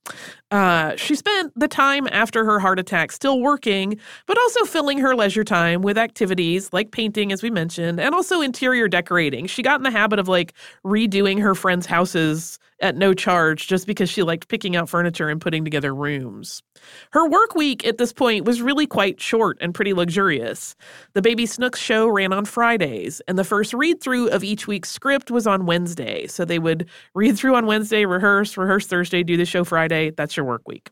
Uh, 0.51 0.97
she 0.97 1.15
spent 1.15 1.53
the 1.57 1.69
time 1.69 2.09
after 2.11 2.45
her 2.45 2.59
heart 2.59 2.79
attack 2.79 3.13
still 3.13 3.41
working, 3.41 3.99
but 4.27 4.39
also 4.39 4.65
filling 4.65 4.99
her 4.99 5.15
leisure 5.15 5.45
time 5.45 5.83
with 5.83 5.99
activities 5.99 6.73
like 6.73 6.91
painting, 6.91 7.33
as 7.33 7.43
we 7.43 7.51
mentioned, 7.51 8.01
and 8.01 8.15
also 8.15 8.41
interior 8.41 8.89
decorating. 8.89 9.47
She 9.47 9.63
got 9.63 9.79
in 9.79 9.83
the 9.83 9.91
habit 9.91 10.19
of 10.19 10.27
like 10.27 10.55
redoing 10.85 11.41
her 11.41 11.55
friends' 11.55 11.87
houses 11.87 12.59
at 12.81 12.97
no 12.97 13.13
charge 13.13 13.67
just 13.67 13.87
because 13.87 14.09
she 14.09 14.23
liked 14.23 14.49
picking 14.49 14.77
out 14.77 14.89
furniture 14.89 15.29
and 15.29 15.41
putting 15.41 15.65
together 15.65 15.95
rooms. 15.95 16.63
Her 17.11 17.29
work 17.29 17.55
week 17.55 17.85
at 17.85 17.99
this 17.99 18.13
point 18.13 18.45
was 18.45 18.63
really 18.63 18.87
quite 18.87 19.21
short 19.21 19.59
and 19.61 19.75
pretty 19.75 19.93
luxurious. 19.93 20.77
The 21.15 21.23
Baby 21.23 21.45
Snooks 21.47 21.81
show 21.81 22.07
ran 22.07 22.33
on 22.33 22.45
Fridays, 22.45 23.21
and 23.27 23.37
the 23.37 23.45
first 23.45 23.75
read 23.75 24.01
through 24.01 24.29
of 24.29 24.45
each 24.45 24.69
week's 24.69 24.91
script 24.91 25.31
was 25.31 25.47
on 25.47 25.67
Wednesday. 25.67 26.27
So 26.29 26.45
they 26.45 26.61
would 26.61 26.89
read 27.15 27.37
through 27.37 27.57
on 27.57 27.67
Wednesday, 27.67 28.05
rehearse, 28.05 28.57
rehearse 28.57 28.87
Thursday, 28.87 29.23
do 29.23 29.37
the 29.37 29.45
show 29.45 29.65
Friday. 29.65 30.11
That's 30.11 30.38
your 30.39 30.47
work 30.47 30.67
week. 30.67 30.91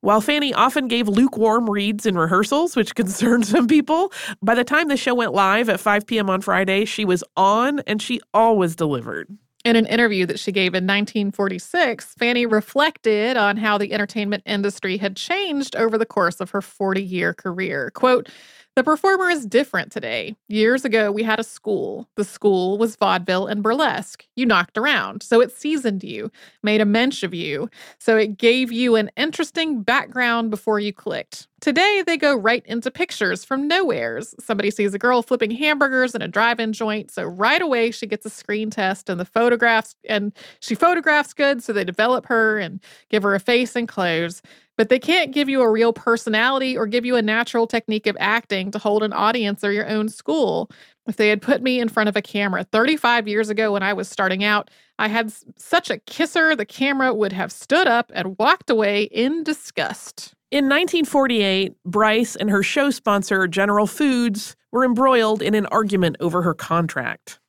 While 0.00 0.20
Fanny 0.20 0.52
often 0.52 0.86
gave 0.86 1.08
lukewarm 1.08 1.70
reads 1.70 2.04
in 2.04 2.18
rehearsals, 2.18 2.76
which 2.76 2.94
concerned 2.94 3.46
some 3.46 3.66
people, 3.66 4.12
by 4.42 4.54
the 4.54 4.64
time 4.64 4.88
the 4.88 4.98
show 4.98 5.14
went 5.14 5.32
live 5.32 5.70
at 5.70 5.80
5 5.80 6.06
p.m. 6.06 6.28
on 6.28 6.42
Friday, 6.42 6.84
she 6.84 7.06
was 7.06 7.24
on 7.38 7.80
and 7.86 8.02
she 8.02 8.20
always 8.34 8.76
delivered. 8.76 9.34
In 9.64 9.76
an 9.76 9.86
interview 9.86 10.26
that 10.26 10.38
she 10.38 10.52
gave 10.52 10.74
in 10.74 10.84
1946, 10.84 12.16
Fanny 12.18 12.44
reflected 12.44 13.38
on 13.38 13.56
how 13.56 13.78
the 13.78 13.94
entertainment 13.94 14.42
industry 14.44 14.98
had 14.98 15.16
changed 15.16 15.74
over 15.74 15.96
the 15.96 16.04
course 16.04 16.38
of 16.38 16.50
her 16.50 16.60
40 16.60 17.02
year 17.02 17.32
career. 17.32 17.90
Quote, 17.94 18.28
the 18.76 18.82
performer 18.82 19.30
is 19.30 19.46
different 19.46 19.92
today. 19.92 20.34
Years 20.48 20.84
ago, 20.84 21.12
we 21.12 21.22
had 21.22 21.38
a 21.38 21.44
school. 21.44 22.08
The 22.16 22.24
school 22.24 22.76
was 22.76 22.96
vaudeville 22.96 23.46
and 23.46 23.62
burlesque. 23.62 24.26
You 24.34 24.46
knocked 24.46 24.76
around, 24.76 25.22
so 25.22 25.40
it 25.40 25.52
seasoned 25.52 26.02
you, 26.02 26.30
made 26.62 26.80
a 26.80 26.84
mensch 26.84 27.22
of 27.22 27.32
you, 27.32 27.70
so 27.98 28.16
it 28.16 28.36
gave 28.36 28.72
you 28.72 28.96
an 28.96 29.10
interesting 29.16 29.82
background 29.82 30.50
before 30.50 30.80
you 30.80 30.92
clicked. 30.92 31.46
Today, 31.60 32.02
they 32.04 32.18
go 32.18 32.36
right 32.36 32.64
into 32.66 32.90
pictures 32.90 33.44
from 33.44 33.68
nowheres. 33.68 34.34
Somebody 34.38 34.70
sees 34.70 34.92
a 34.92 34.98
girl 34.98 35.22
flipping 35.22 35.52
hamburgers 35.52 36.14
in 36.14 36.20
a 36.20 36.28
drive 36.28 36.58
in 36.58 36.72
joint, 36.72 37.10
so 37.10 37.24
right 37.24 37.62
away 37.62 37.92
she 37.92 38.06
gets 38.06 38.26
a 38.26 38.30
screen 38.30 38.70
test 38.70 39.08
and 39.08 39.20
the 39.20 39.24
photographs, 39.24 39.94
and 40.08 40.32
she 40.58 40.74
photographs 40.74 41.32
good, 41.32 41.62
so 41.62 41.72
they 41.72 41.84
develop 41.84 42.26
her 42.26 42.58
and 42.58 42.80
give 43.08 43.22
her 43.22 43.34
a 43.34 43.40
face 43.40 43.76
and 43.76 43.86
clothes 43.86 44.42
but 44.76 44.88
they 44.88 44.98
can't 44.98 45.32
give 45.32 45.48
you 45.48 45.62
a 45.62 45.70
real 45.70 45.92
personality 45.92 46.76
or 46.76 46.86
give 46.86 47.04
you 47.04 47.16
a 47.16 47.22
natural 47.22 47.66
technique 47.66 48.06
of 48.06 48.16
acting 48.20 48.70
to 48.70 48.78
hold 48.78 49.02
an 49.02 49.12
audience 49.12 49.62
or 49.62 49.72
your 49.72 49.88
own 49.88 50.08
school. 50.08 50.70
If 51.06 51.16
they 51.16 51.28
had 51.28 51.42
put 51.42 51.62
me 51.62 51.80
in 51.80 51.88
front 51.88 52.08
of 52.08 52.16
a 52.16 52.22
camera 52.22 52.64
35 52.64 53.28
years 53.28 53.50
ago 53.50 53.72
when 53.72 53.82
I 53.82 53.92
was 53.92 54.08
starting 54.08 54.42
out, 54.42 54.70
I 54.98 55.08
had 55.08 55.32
such 55.56 55.90
a 55.90 55.98
kisser, 55.98 56.56
the 56.56 56.64
camera 56.64 57.12
would 57.12 57.32
have 57.32 57.52
stood 57.52 57.86
up 57.86 58.10
and 58.14 58.38
walked 58.38 58.70
away 58.70 59.04
in 59.04 59.42
disgust. 59.44 60.34
In 60.50 60.66
1948, 60.66 61.74
Brice 61.84 62.36
and 62.36 62.48
her 62.48 62.62
show 62.62 62.90
sponsor, 62.90 63.48
General 63.48 63.86
Foods, 63.86 64.54
were 64.70 64.84
embroiled 64.84 65.42
in 65.42 65.54
an 65.54 65.66
argument 65.66 66.16
over 66.20 66.42
her 66.42 66.54
contract. 66.54 67.40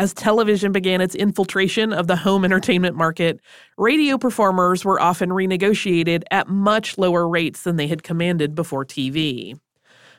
As 0.00 0.14
television 0.14 0.72
began 0.72 1.02
its 1.02 1.14
infiltration 1.14 1.92
of 1.92 2.06
the 2.06 2.16
home 2.16 2.42
entertainment 2.42 2.96
market, 2.96 3.38
radio 3.76 4.16
performers 4.16 4.82
were 4.82 4.98
often 4.98 5.28
renegotiated 5.28 6.22
at 6.30 6.48
much 6.48 6.96
lower 6.96 7.28
rates 7.28 7.64
than 7.64 7.76
they 7.76 7.86
had 7.86 8.02
commanded 8.02 8.54
before 8.54 8.86
TV. 8.86 9.60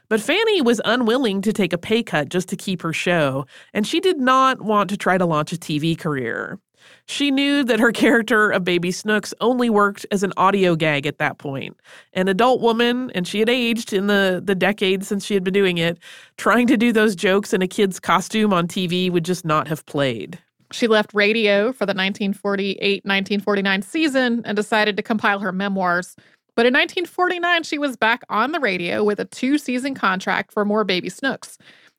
But 0.08 0.22
Fanny 0.22 0.62
was 0.62 0.82
unwilling 0.86 1.41
to 1.41 1.52
take 1.52 1.74
a 1.74 1.80
pay 1.80 2.04
cut 2.04 2.30
just 2.30 2.48
to 2.50 2.56
keep 2.56 2.84
her 2.84 2.94
show, 2.94 3.48
and 3.74 3.88
she 3.88 4.00
did 4.00 4.20
not 4.20 4.62
want 4.62 4.88
to 4.91 4.98
try 4.98 5.17
to 5.17 5.26
launch 5.26 5.52
a 5.52 5.58
TV 5.58 5.98
career. 5.98 6.60
She 7.06 7.32
knew 7.32 7.63
that 7.63 7.80
her 7.80 7.91
character 7.91 8.50
of 8.50 8.63
Baby 8.63 8.91
Snooks 8.91 9.34
only 9.41 9.70
worked 9.70 10.06
as 10.12 10.24
an 10.24 10.34
audio 10.38 10.76
gag 10.76 11.06
at 11.06 11.17
that 11.17 11.38
point. 11.38 11.78
An 12.13 12.28
adult 12.28 12.62
woman, 12.62 13.12
and 13.15 13.28
she 13.28 13.39
had 13.39 13.50
aged 13.50 13.94
in 13.94 14.08
the, 14.08 14.41
the 14.44 14.56
decades 14.56 15.08
since 15.08 15.26
she 15.26 15.34
had 15.34 15.44
been 15.44 15.54
doing 15.54 15.78
it, 15.78 15.98
trying 16.38 16.67
to 16.67 16.78
do 16.78 16.91
those 16.91 17.15
jokes 17.15 17.54
in 17.54 17.62
a 17.62 17.67
kid's 17.67 18.00
costume 18.00 18.54
on 18.54 18.67
TV 18.67 19.12
would 19.12 19.26
just 19.26 19.46
not 19.46 19.67
have 19.67 19.86
played. 19.86 20.39
She 20.72 20.88
left 20.88 21.13
radio 21.13 21.74
for 21.74 21.86
the 21.86 21.94
1948 21.94 23.04
1949 23.04 23.82
season 23.82 24.41
and 24.46 24.56
decided 24.56 24.96
to 24.98 25.04
compile 25.04 25.39
her 25.39 25.52
memoirs. 25.52 26.15
But 26.56 26.65
in 26.65 26.74
1949, 26.74 27.63
she 27.63 27.78
was 27.78 27.96
back 27.96 28.24
on 28.30 28.52
the 28.52 28.60
radio 28.60 29.04
with 29.04 29.20
a 29.20 29.26
two 29.26 29.58
season 29.58 29.96
contract 29.96 30.52
for 30.52 30.65
more 30.65 30.84
Baby 30.84 31.10
Snooks. 31.10 31.58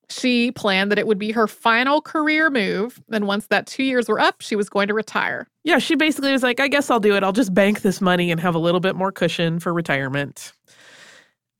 She 0.08 0.52
planned 0.52 0.90
that 0.90 0.98
it 0.98 1.06
would 1.06 1.18
be 1.18 1.32
her 1.32 1.46
final 1.46 2.02
career 2.02 2.50
move. 2.50 3.00
And 3.10 3.26
once 3.26 3.46
that 3.46 3.66
two 3.66 3.82
years 3.82 4.08
were 4.08 4.20
up, 4.20 4.40
she 4.40 4.56
was 4.56 4.68
going 4.68 4.88
to 4.88 4.94
retire. 4.94 5.48
Yeah, 5.64 5.78
she 5.78 5.94
basically 5.94 6.32
was 6.32 6.42
like, 6.42 6.60
I 6.60 6.68
guess 6.68 6.90
I'll 6.90 7.00
do 7.00 7.14
it. 7.16 7.22
I'll 7.22 7.32
just 7.32 7.54
bank 7.54 7.82
this 7.82 8.00
money 8.00 8.30
and 8.30 8.40
have 8.40 8.54
a 8.54 8.58
little 8.58 8.80
bit 8.80 8.96
more 8.96 9.12
cushion 9.12 9.58
for 9.58 9.72
retirement. 9.72 10.52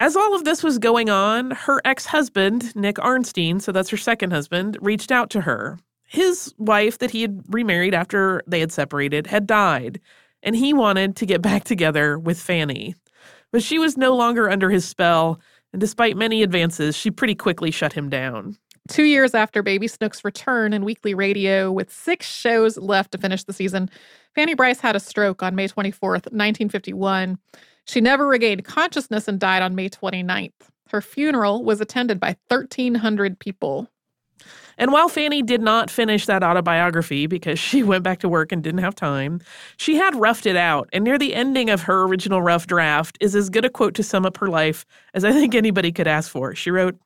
As 0.00 0.16
all 0.16 0.34
of 0.34 0.42
this 0.44 0.64
was 0.64 0.78
going 0.78 1.10
on, 1.10 1.52
her 1.52 1.80
ex 1.84 2.06
husband, 2.06 2.74
Nick 2.74 2.96
Arnstein, 2.96 3.62
so 3.62 3.70
that's 3.70 3.90
her 3.90 3.96
second 3.96 4.32
husband, 4.32 4.76
reached 4.80 5.12
out 5.12 5.30
to 5.30 5.42
her. 5.42 5.78
His 6.02 6.52
wife, 6.58 6.98
that 6.98 7.12
he 7.12 7.22
had 7.22 7.42
remarried 7.48 7.94
after 7.94 8.42
they 8.46 8.58
had 8.58 8.72
separated, 8.72 9.28
had 9.28 9.46
died, 9.46 10.00
and 10.42 10.56
he 10.56 10.72
wanted 10.72 11.14
to 11.16 11.26
get 11.26 11.40
back 11.40 11.64
together 11.64 12.18
with 12.18 12.40
Fanny. 12.40 12.96
But 13.52 13.62
she 13.62 13.78
was 13.78 13.96
no 13.96 14.16
longer 14.16 14.50
under 14.50 14.70
his 14.70 14.84
spell, 14.84 15.40
and 15.72 15.80
despite 15.80 16.16
many 16.16 16.42
advances, 16.42 16.96
she 16.96 17.10
pretty 17.10 17.34
quickly 17.34 17.70
shut 17.70 17.92
him 17.92 18.08
down. 18.08 18.56
Two 18.88 19.04
years 19.04 19.34
after 19.34 19.62
Baby 19.62 19.86
Snook's 19.86 20.24
return 20.24 20.72
in 20.72 20.84
weekly 20.84 21.14
radio, 21.14 21.70
with 21.70 21.92
six 21.92 22.26
shows 22.26 22.76
left 22.76 23.12
to 23.12 23.18
finish 23.18 23.44
the 23.44 23.52
season, 23.52 23.88
Fanny 24.34 24.54
Brice 24.54 24.80
had 24.80 24.96
a 24.96 25.00
stroke 25.00 25.42
on 25.42 25.54
May 25.54 25.68
24th, 25.68 26.32
1951. 26.32 27.38
She 27.86 28.00
never 28.00 28.26
regained 28.26 28.64
consciousness 28.64 29.28
and 29.28 29.38
died 29.38 29.62
on 29.62 29.74
May 29.74 29.88
29th. 29.88 30.50
Her 30.88 31.00
funeral 31.00 31.64
was 31.64 31.80
attended 31.80 32.18
by 32.18 32.36
1,300 32.48 33.38
people. 33.38 33.88
And 34.78 34.92
while 34.92 35.08
Fanny 35.08 35.42
did 35.42 35.60
not 35.60 35.90
finish 35.90 36.26
that 36.26 36.42
autobiography 36.42 37.26
because 37.26 37.58
she 37.58 37.82
went 37.82 38.04
back 38.04 38.18
to 38.20 38.28
work 38.28 38.52
and 38.52 38.62
didn't 38.62 38.80
have 38.80 38.94
time, 38.94 39.40
she 39.76 39.96
had 39.96 40.14
roughed 40.16 40.46
it 40.46 40.56
out. 40.56 40.88
And 40.92 41.04
near 41.04 41.18
the 41.18 41.34
ending 41.34 41.70
of 41.70 41.82
her 41.82 42.04
original 42.04 42.42
rough 42.42 42.66
draft 42.66 43.16
is 43.20 43.34
as 43.34 43.50
good 43.50 43.64
a 43.64 43.70
quote 43.70 43.94
to 43.94 44.02
sum 44.02 44.26
up 44.26 44.36
her 44.38 44.48
life 44.48 44.84
as 45.14 45.24
I 45.24 45.32
think 45.32 45.54
anybody 45.54 45.92
could 45.92 46.06
ask 46.08 46.30
for. 46.30 46.54
She 46.54 46.70
wrote, 46.70 46.98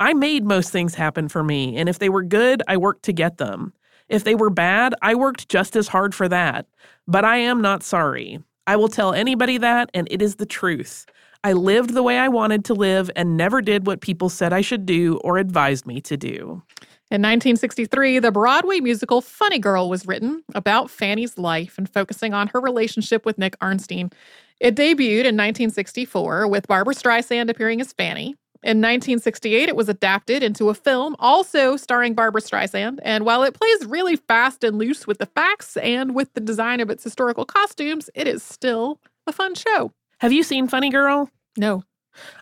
I 0.00 0.14
made 0.14 0.44
most 0.44 0.70
things 0.70 0.94
happen 0.94 1.28
for 1.28 1.42
me, 1.42 1.76
and 1.76 1.88
if 1.88 1.98
they 1.98 2.08
were 2.08 2.22
good, 2.22 2.62
I 2.68 2.76
worked 2.76 3.02
to 3.04 3.12
get 3.12 3.38
them. 3.38 3.72
If 4.08 4.24
they 4.24 4.34
were 4.34 4.50
bad, 4.50 4.94
I 5.02 5.14
worked 5.14 5.48
just 5.48 5.76
as 5.76 5.88
hard 5.88 6.14
for 6.14 6.28
that. 6.28 6.66
But 7.06 7.24
I 7.24 7.38
am 7.38 7.60
not 7.60 7.82
sorry. 7.82 8.38
I 8.66 8.76
will 8.76 8.88
tell 8.88 9.12
anybody 9.12 9.58
that, 9.58 9.90
and 9.94 10.06
it 10.10 10.22
is 10.22 10.36
the 10.36 10.46
truth. 10.46 11.06
I 11.44 11.52
lived 11.52 11.94
the 11.94 12.02
way 12.02 12.18
I 12.18 12.28
wanted 12.28 12.64
to 12.66 12.74
live 12.74 13.10
and 13.16 13.36
never 13.36 13.62
did 13.62 13.86
what 13.86 14.00
people 14.00 14.28
said 14.28 14.52
I 14.52 14.60
should 14.60 14.86
do 14.86 15.18
or 15.24 15.38
advised 15.38 15.86
me 15.86 16.00
to 16.02 16.16
do. 16.16 16.62
In 17.10 17.22
1963, 17.22 18.18
the 18.18 18.30
Broadway 18.30 18.80
musical 18.80 19.22
Funny 19.22 19.58
Girl 19.58 19.88
was 19.88 20.06
written 20.06 20.42
about 20.54 20.90
Fanny's 20.90 21.38
life 21.38 21.78
and 21.78 21.88
focusing 21.88 22.34
on 22.34 22.48
her 22.48 22.60
relationship 22.60 23.24
with 23.24 23.38
Nick 23.38 23.58
Arnstein. 23.60 24.12
It 24.60 24.74
debuted 24.74 25.24
in 25.24 25.34
1964 25.34 26.46
with 26.48 26.68
Barbra 26.68 26.94
Streisand 26.94 27.48
appearing 27.48 27.80
as 27.80 27.94
Fanny. 27.94 28.36
In 28.62 28.78
1968, 28.82 29.70
it 29.70 29.76
was 29.76 29.88
adapted 29.88 30.42
into 30.42 30.68
a 30.68 30.74
film, 30.74 31.16
also 31.18 31.76
starring 31.76 32.12
Barbra 32.12 32.42
Streisand. 32.42 32.98
And 33.02 33.24
while 33.24 33.42
it 33.42 33.54
plays 33.54 33.86
really 33.86 34.16
fast 34.16 34.62
and 34.62 34.76
loose 34.76 35.06
with 35.06 35.16
the 35.16 35.26
facts 35.26 35.78
and 35.78 36.14
with 36.14 36.34
the 36.34 36.40
design 36.40 36.80
of 36.80 36.90
its 36.90 37.04
historical 37.04 37.46
costumes, 37.46 38.10
it 38.14 38.28
is 38.28 38.42
still 38.42 39.00
a 39.26 39.32
fun 39.32 39.54
show. 39.54 39.92
Have 40.18 40.32
you 40.32 40.42
seen 40.42 40.68
Funny 40.68 40.90
Girl? 40.90 41.30
No. 41.56 41.84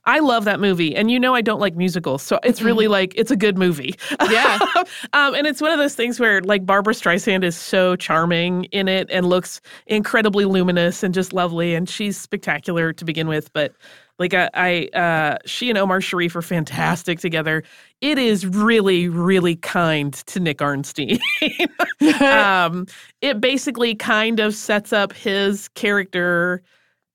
I 0.05 0.21
love 0.21 0.45
that 0.45 0.61
movie, 0.61 0.95
and 0.95 1.11
you 1.11 1.19
know 1.19 1.35
I 1.35 1.41
don't 1.41 1.61
like 1.61 1.77
musicals, 1.77 2.23
so 2.23 2.39
it's 2.43 2.63
really 2.63 2.89
like 2.89 3.13
it's 3.17 3.31
a 3.31 3.37
good 3.37 3.59
movie. 3.59 3.95
Yeah, 4.31 4.59
um, 5.13 5.35
and 5.35 5.47
it's 5.47 5.61
one 5.61 5.73
of 5.73 5.79
those 5.79 5.95
things 5.95 6.21
where 6.21 6.41
like 6.43 6.65
Barbra 6.65 6.95
Streisand 6.95 7.45
is 7.45 7.57
so 7.57 7.97
charming 7.97 8.65
in 8.65 8.89
it 8.89 9.09
and 9.11 9.29
looks 9.29 9.61
incredibly 9.87 10.45
luminous 10.45 11.03
and 11.03 11.13
just 11.13 11.33
lovely, 11.33 11.75
and 11.75 11.89
she's 11.89 12.19
spectacular 12.19 12.93
to 12.93 13.05
begin 13.05 13.29
with. 13.29 13.53
But 13.53 13.73
like 14.19 14.33
I, 14.33 14.51
I 14.55 14.99
uh, 14.99 15.39
she 15.45 15.69
and 15.69 15.79
Omar 15.79 16.01
Sharif 16.01 16.35
are 16.37 16.43
fantastic 16.43 17.21
together. 17.21 17.63
It 18.01 18.19
is 18.19 18.47
really, 18.47 19.09
really 19.09 19.57
kind 19.57 20.13
to 20.15 20.41
Nick 20.41 20.59
Arnstein. 20.59 21.21
um, 22.21 22.87
it 23.21 23.41
basically 23.41 23.95
kind 23.95 24.41
of 24.41 24.55
sets 24.55 24.93
up 24.93 25.13
his 25.13 25.69
character 25.69 26.63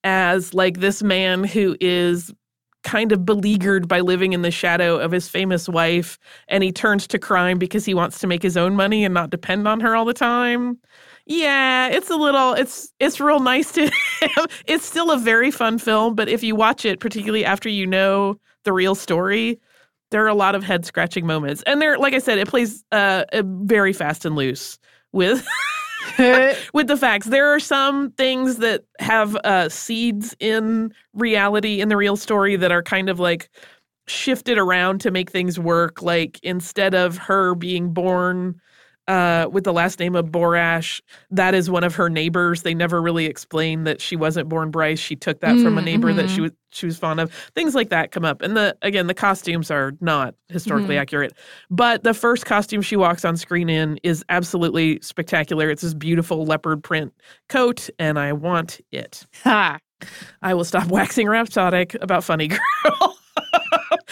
as 0.03 0.53
like 0.53 0.79
this 0.79 1.03
man 1.03 1.43
who 1.43 1.75
is 1.79 2.33
kind 2.83 3.11
of 3.11 3.25
beleaguered 3.25 3.87
by 3.87 3.99
living 3.99 4.33
in 4.33 4.41
the 4.41 4.51
shadow 4.51 4.97
of 4.97 5.11
his 5.11 5.27
famous 5.27 5.69
wife 5.69 6.17
and 6.47 6.63
he 6.63 6.71
turns 6.71 7.07
to 7.07 7.19
crime 7.19 7.57
because 7.57 7.85
he 7.85 7.93
wants 7.93 8.19
to 8.19 8.27
make 8.27 8.41
his 8.41 8.57
own 8.57 8.75
money 8.75 9.05
and 9.05 9.13
not 9.13 9.29
depend 9.29 9.67
on 9.67 9.79
her 9.79 9.95
all 9.95 10.05
the 10.05 10.13
time. 10.13 10.77
Yeah, 11.25 11.87
it's 11.87 12.09
a 12.09 12.15
little 12.15 12.53
it's 12.53 12.91
it's 12.99 13.19
real 13.19 13.39
nice 13.39 13.71
to. 13.73 13.91
It's 14.67 14.85
still 14.85 15.11
a 15.11 15.17
very 15.17 15.51
fun 15.51 15.77
film, 15.79 16.15
but 16.15 16.29
if 16.29 16.43
you 16.43 16.55
watch 16.55 16.85
it 16.85 16.99
particularly 16.99 17.43
after 17.43 17.69
you 17.69 17.85
know 17.87 18.37
the 18.63 18.73
real 18.73 18.95
story, 18.95 19.59
there 20.11 20.23
are 20.23 20.27
a 20.27 20.35
lot 20.35 20.55
of 20.55 20.63
head 20.63 20.85
scratching 20.85 21.25
moments. 21.25 21.63
And 21.65 21.81
there 21.81 21.97
like 21.97 22.13
I 22.13 22.19
said, 22.19 22.37
it 22.37 22.47
plays 22.47 22.83
uh 22.91 23.25
very 23.43 23.93
fast 23.93 24.25
and 24.25 24.35
loose 24.35 24.77
with 25.11 25.45
with 26.73 26.87
the 26.87 26.97
facts. 26.97 27.27
There 27.27 27.53
are 27.53 27.59
some 27.59 28.11
things 28.11 28.57
that 28.57 28.83
have 28.99 29.35
uh, 29.37 29.69
seeds 29.69 30.35
in 30.39 30.93
reality 31.13 31.81
in 31.81 31.89
the 31.89 31.97
real 31.97 32.15
story 32.15 32.55
that 32.55 32.71
are 32.71 32.83
kind 32.83 33.09
of 33.09 33.19
like 33.19 33.49
shifted 34.07 34.57
around 34.57 35.01
to 35.01 35.11
make 35.11 35.31
things 35.31 35.59
work. 35.59 36.01
Like 36.01 36.39
instead 36.43 36.93
of 36.93 37.17
her 37.17 37.55
being 37.55 37.93
born 37.93 38.59
uh, 39.11 39.49
with 39.51 39.65
the 39.65 39.73
last 39.73 39.99
name 39.99 40.15
of 40.15 40.27
Borash. 40.27 41.01
That 41.31 41.53
is 41.53 41.69
one 41.69 41.83
of 41.83 41.93
her 41.95 42.09
neighbors. 42.09 42.61
They 42.61 42.73
never 42.73 43.01
really 43.01 43.25
explain 43.25 43.83
that 43.83 43.99
she 43.99 44.15
wasn't 44.15 44.47
born 44.47 44.71
Brice. 44.71 44.99
She 44.99 45.17
took 45.17 45.41
that 45.41 45.55
mm, 45.55 45.63
from 45.63 45.77
a 45.77 45.81
neighbor 45.81 46.07
mm-hmm. 46.07 46.17
that 46.17 46.29
she 46.29 46.39
was 46.39 46.51
she 46.69 46.85
was 46.85 46.97
fond 46.97 47.19
of. 47.19 47.33
Things 47.53 47.75
like 47.75 47.89
that 47.89 48.13
come 48.13 48.23
up. 48.23 48.41
And 48.41 48.55
the 48.55 48.77
again, 48.81 49.07
the 49.07 49.13
costumes 49.13 49.69
are 49.69 49.91
not 49.99 50.33
historically 50.47 50.95
mm-hmm. 50.95 51.01
accurate. 51.01 51.33
But 51.69 52.05
the 52.05 52.13
first 52.13 52.45
costume 52.45 52.81
she 52.81 52.95
walks 52.95 53.25
on 53.25 53.35
screen 53.35 53.69
in 53.69 53.99
is 54.01 54.23
absolutely 54.29 55.01
spectacular. 55.01 55.69
It's 55.69 55.81
this 55.81 55.93
beautiful 55.93 56.45
leopard 56.45 56.81
print 56.81 57.13
coat, 57.49 57.89
and 57.99 58.17
I 58.17 58.31
want 58.31 58.79
it. 58.93 59.25
Ha. 59.43 59.79
I 60.41 60.53
will 60.53 60.63
stop 60.63 60.87
waxing 60.89 61.27
rhapsodic 61.27 61.95
about 61.95 62.23
Funny 62.23 62.47
Girl. 62.47 63.17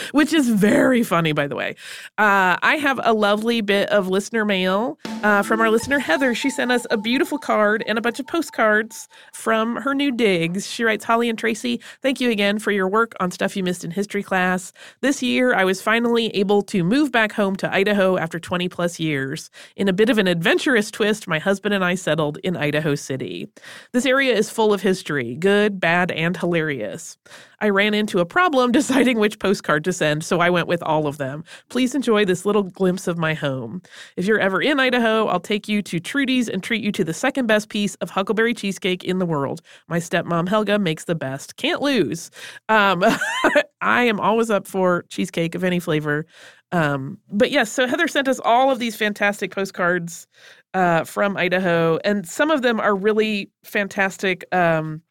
which 0.11 0.33
is 0.33 0.49
very 0.49 1.03
funny, 1.03 1.31
by 1.31 1.47
the 1.47 1.55
way. 1.55 1.75
Uh, 2.17 2.57
I 2.61 2.77
have 2.81 2.99
a 3.03 3.13
lovely 3.13 3.61
bit 3.61 3.89
of 3.89 4.07
listener 4.07 4.45
mail 4.45 4.97
uh, 5.23 5.43
from 5.43 5.61
our 5.61 5.69
listener, 5.69 5.99
Heather. 5.99 6.33
She 6.35 6.49
sent 6.49 6.71
us 6.71 6.85
a 6.91 6.97
beautiful 6.97 7.37
card 7.37 7.83
and 7.87 7.97
a 7.97 8.01
bunch 8.01 8.19
of 8.19 8.27
postcards 8.27 9.07
from 9.33 9.77
her 9.77 9.93
new 9.93 10.11
digs. 10.11 10.67
She 10.67 10.83
writes, 10.83 11.03
Holly 11.05 11.29
and 11.29 11.37
Tracy, 11.37 11.81
thank 12.01 12.19
you 12.21 12.29
again 12.29 12.59
for 12.59 12.71
your 12.71 12.87
work 12.87 13.13
on 13.19 13.31
stuff 13.31 13.55
you 13.55 13.63
missed 13.63 13.83
in 13.83 13.91
history 13.91 14.23
class. 14.23 14.71
This 15.01 15.21
year, 15.21 15.53
I 15.53 15.63
was 15.63 15.81
finally 15.81 16.27
able 16.35 16.61
to 16.63 16.83
move 16.83 17.11
back 17.11 17.31
home 17.31 17.55
to 17.57 17.73
Idaho 17.73 18.17
after 18.17 18.39
20 18.39 18.69
plus 18.69 18.99
years. 18.99 19.49
In 19.75 19.87
a 19.87 19.93
bit 19.93 20.09
of 20.09 20.17
an 20.17 20.27
adventurous 20.27 20.91
twist, 20.91 21.27
my 21.27 21.39
husband 21.39 21.73
and 21.73 21.83
I 21.83 21.95
settled 21.95 22.37
in 22.43 22.55
Idaho 22.55 22.95
City. 22.95 23.47
This 23.91 24.05
area 24.05 24.35
is 24.35 24.49
full 24.49 24.73
of 24.73 24.81
history, 24.81 25.35
good, 25.35 25.79
bad, 25.79 26.11
and 26.11 26.35
hilarious. 26.35 27.17
I 27.61 27.69
ran 27.69 27.93
into 27.93 28.19
a 28.19 28.25
problem 28.25 28.71
deciding 28.79 29.19
which 29.19 29.39
postcard 29.39 29.83
to 29.85 29.93
send, 29.93 30.23
so 30.23 30.39
I 30.39 30.49
went 30.49 30.67
with 30.67 30.81
all 30.83 31.07
of 31.07 31.17
them. 31.17 31.43
Please 31.69 31.95
enjoy 31.95 32.25
this 32.25 32.45
little 32.45 32.63
glimpse 32.63 33.07
of 33.07 33.17
my 33.17 33.33
home. 33.33 33.81
If 34.17 34.25
you're 34.25 34.39
ever 34.39 34.61
in 34.61 34.79
Idaho, 34.79 35.27
I'll 35.27 35.39
take 35.39 35.67
you 35.67 35.81
to 35.83 35.99
Trudy's 35.99 36.49
and 36.49 36.63
treat 36.63 36.83
you 36.83 36.91
to 36.93 37.03
the 37.03 37.13
second 37.13 37.47
best 37.47 37.69
piece 37.69 37.95
of 37.95 38.09
huckleberry 38.09 38.53
cheesecake 38.53 39.03
in 39.03 39.19
the 39.19 39.25
world. 39.25 39.61
My 39.87 39.99
stepmom 39.99 40.47
Helga 40.47 40.79
makes 40.79 41.05
the 41.05 41.15
best. 41.15 41.57
Can't 41.57 41.81
lose. 41.81 42.31
Um, 42.69 43.03
I 43.81 44.03
am 44.03 44.19
always 44.19 44.49
up 44.49 44.67
for 44.67 45.03
cheesecake 45.09 45.55
of 45.55 45.63
any 45.63 45.79
flavor. 45.79 46.25
Um, 46.71 47.17
but 47.31 47.51
yes, 47.51 47.71
so 47.71 47.87
Heather 47.87 48.07
sent 48.07 48.27
us 48.27 48.39
all 48.43 48.69
of 48.71 48.79
these 48.79 48.95
fantastic 48.95 49.51
postcards 49.51 50.27
uh, 50.73 51.03
from 51.03 51.35
Idaho, 51.35 51.99
and 52.05 52.27
some 52.27 52.51
of 52.51 52.61
them 52.61 52.79
are 52.79 52.95
really 52.95 53.49
fantastic. 53.63 54.45
Um, 54.53 55.01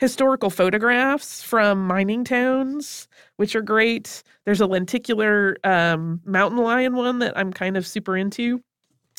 historical 0.00 0.48
photographs 0.48 1.42
from 1.42 1.86
mining 1.86 2.24
towns, 2.24 3.06
which 3.36 3.54
are 3.54 3.60
great. 3.60 4.22
There's 4.46 4.62
a 4.62 4.66
lenticular 4.66 5.58
um, 5.62 6.22
mountain 6.24 6.58
lion 6.58 6.96
one 6.96 7.18
that 7.18 7.36
I'm 7.36 7.52
kind 7.52 7.76
of 7.76 7.86
super 7.86 8.16
into. 8.16 8.62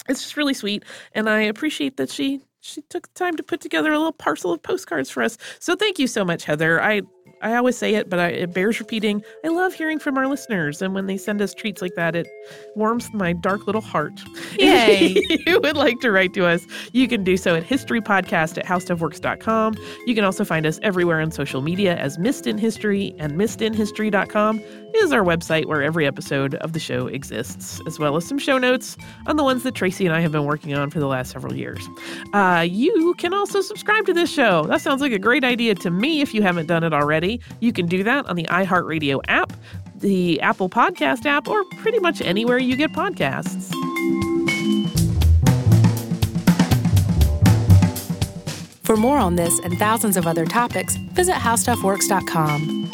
It's 0.10 0.24
just 0.24 0.36
really 0.36 0.56
sweet, 0.56 0.84
and 1.14 1.30
I 1.30 1.42
appreciate 1.42 1.98
that 1.98 2.10
she 2.10 2.42
she 2.64 2.82
took 2.90 3.12
time 3.14 3.36
to 3.38 3.44
put 3.44 3.62
together 3.62 3.92
a 3.92 3.98
little 3.98 4.12
parcel 4.12 4.54
of 4.54 4.62
postcards 4.62 5.10
for 5.10 5.24
us. 5.24 5.38
So 5.60 5.76
thank 5.76 6.00
you 6.00 6.08
so 6.08 6.26
much, 6.26 6.44
Heather. 6.46 6.82
I 6.82 7.02
I 7.42 7.56
always 7.56 7.78
say 7.78 7.96
it, 7.96 8.10
but 8.10 8.20
I, 8.20 8.28
it 8.28 8.54
bears 8.54 8.80
repeating. 8.80 9.24
I 9.44 9.48
love 9.48 9.74
hearing 9.74 9.98
from 9.98 10.18
our 10.18 10.28
listeners, 10.28 10.82
and 10.82 10.94
when 10.94 11.08
they 11.08 11.18
send 11.18 11.42
us 11.42 11.54
treats 11.54 11.82
like 11.82 11.96
that, 11.96 12.16
it 12.16 12.28
warms 12.76 13.12
my 13.14 13.34
dark 13.34 13.66
little 13.66 13.82
heart. 13.82 14.14
Yay! 14.60 15.14
if 15.16 15.46
you 15.48 15.60
would 15.60 15.76
like 15.76 16.00
to 16.02 16.12
write 16.12 16.34
to 16.36 16.46
us, 16.46 16.66
you 16.92 17.08
can 17.08 17.24
do 17.24 17.38
so 17.38 17.56
at 17.56 17.64
historypodcast 17.64 18.58
at 18.58 18.66
howstuffworks.com. 18.66 19.76
You 20.06 20.14
can 20.14 20.24
also 20.24 20.46
find 20.46 20.66
us 20.66 20.80
everywhere 20.84 21.20
on 21.20 21.32
social 21.32 21.62
media 21.62 21.98
as 21.98 22.20
Missed 22.20 22.46
in 22.46 22.58
History, 22.58 23.16
and 23.18 23.34
missedinhistory.com 23.34 24.62
is 24.96 25.14
our 25.14 25.24
website 25.24 25.66
where 25.66 25.82
every 25.82 26.06
episode 26.06 26.56
of 26.56 26.74
the 26.74 26.80
show 26.80 27.08
exists, 27.08 27.82
as 27.88 27.98
well 27.98 28.16
as 28.18 28.26
some 28.26 28.38
show 28.38 28.58
notes 28.58 28.98
on 29.26 29.38
the 29.38 29.44
ones 29.44 29.64
that 29.64 29.74
Tracy 29.74 30.06
and 30.06 30.14
I 30.14 30.20
have 30.20 30.32
been 30.32 30.46
working 30.46 30.74
on 30.76 30.90
for 30.90 31.00
the 31.00 31.08
last 31.08 31.32
several 31.32 31.56
years. 31.56 31.88
Uh, 32.34 32.66
you 32.70 33.14
can 33.18 33.34
also 33.34 33.62
subscribe 33.62 34.06
to 34.06 34.14
this 34.14 34.30
show. 34.30 34.64
That 34.64 34.82
sounds 34.82 35.02
like 35.02 35.12
a 35.12 35.20
great 35.20 35.44
idea 35.44 35.76
to 35.76 35.90
me 35.90 36.22
if 36.22 36.34
you 36.34 36.42
haven't 36.42 36.68
done 36.68 36.84
it 36.84 36.94
already. 37.12 37.42
You 37.60 37.74
can 37.74 37.88
do 37.88 38.04
that 38.04 38.26
on 38.28 38.38
the 38.38 38.46
iHeartRadio 38.46 39.20
app, 39.28 39.52
the 39.98 40.40
Apple 40.40 40.70
Podcast 40.70 41.26
app, 41.26 41.50
or 41.50 41.66
pretty 41.82 42.00
much 42.00 42.22
anywhere 42.22 42.58
you 42.58 42.78
get 42.78 42.94
podcasts. 42.94 43.70
For 48.84 48.96
more 48.96 49.18
on 49.18 49.36
this 49.36 49.60
and 49.60 49.78
thousands 49.78 50.16
of 50.16 50.26
other 50.26 50.46
topics, 50.46 50.96
visit 51.14 51.36
howstuffworks.com. 51.36 52.92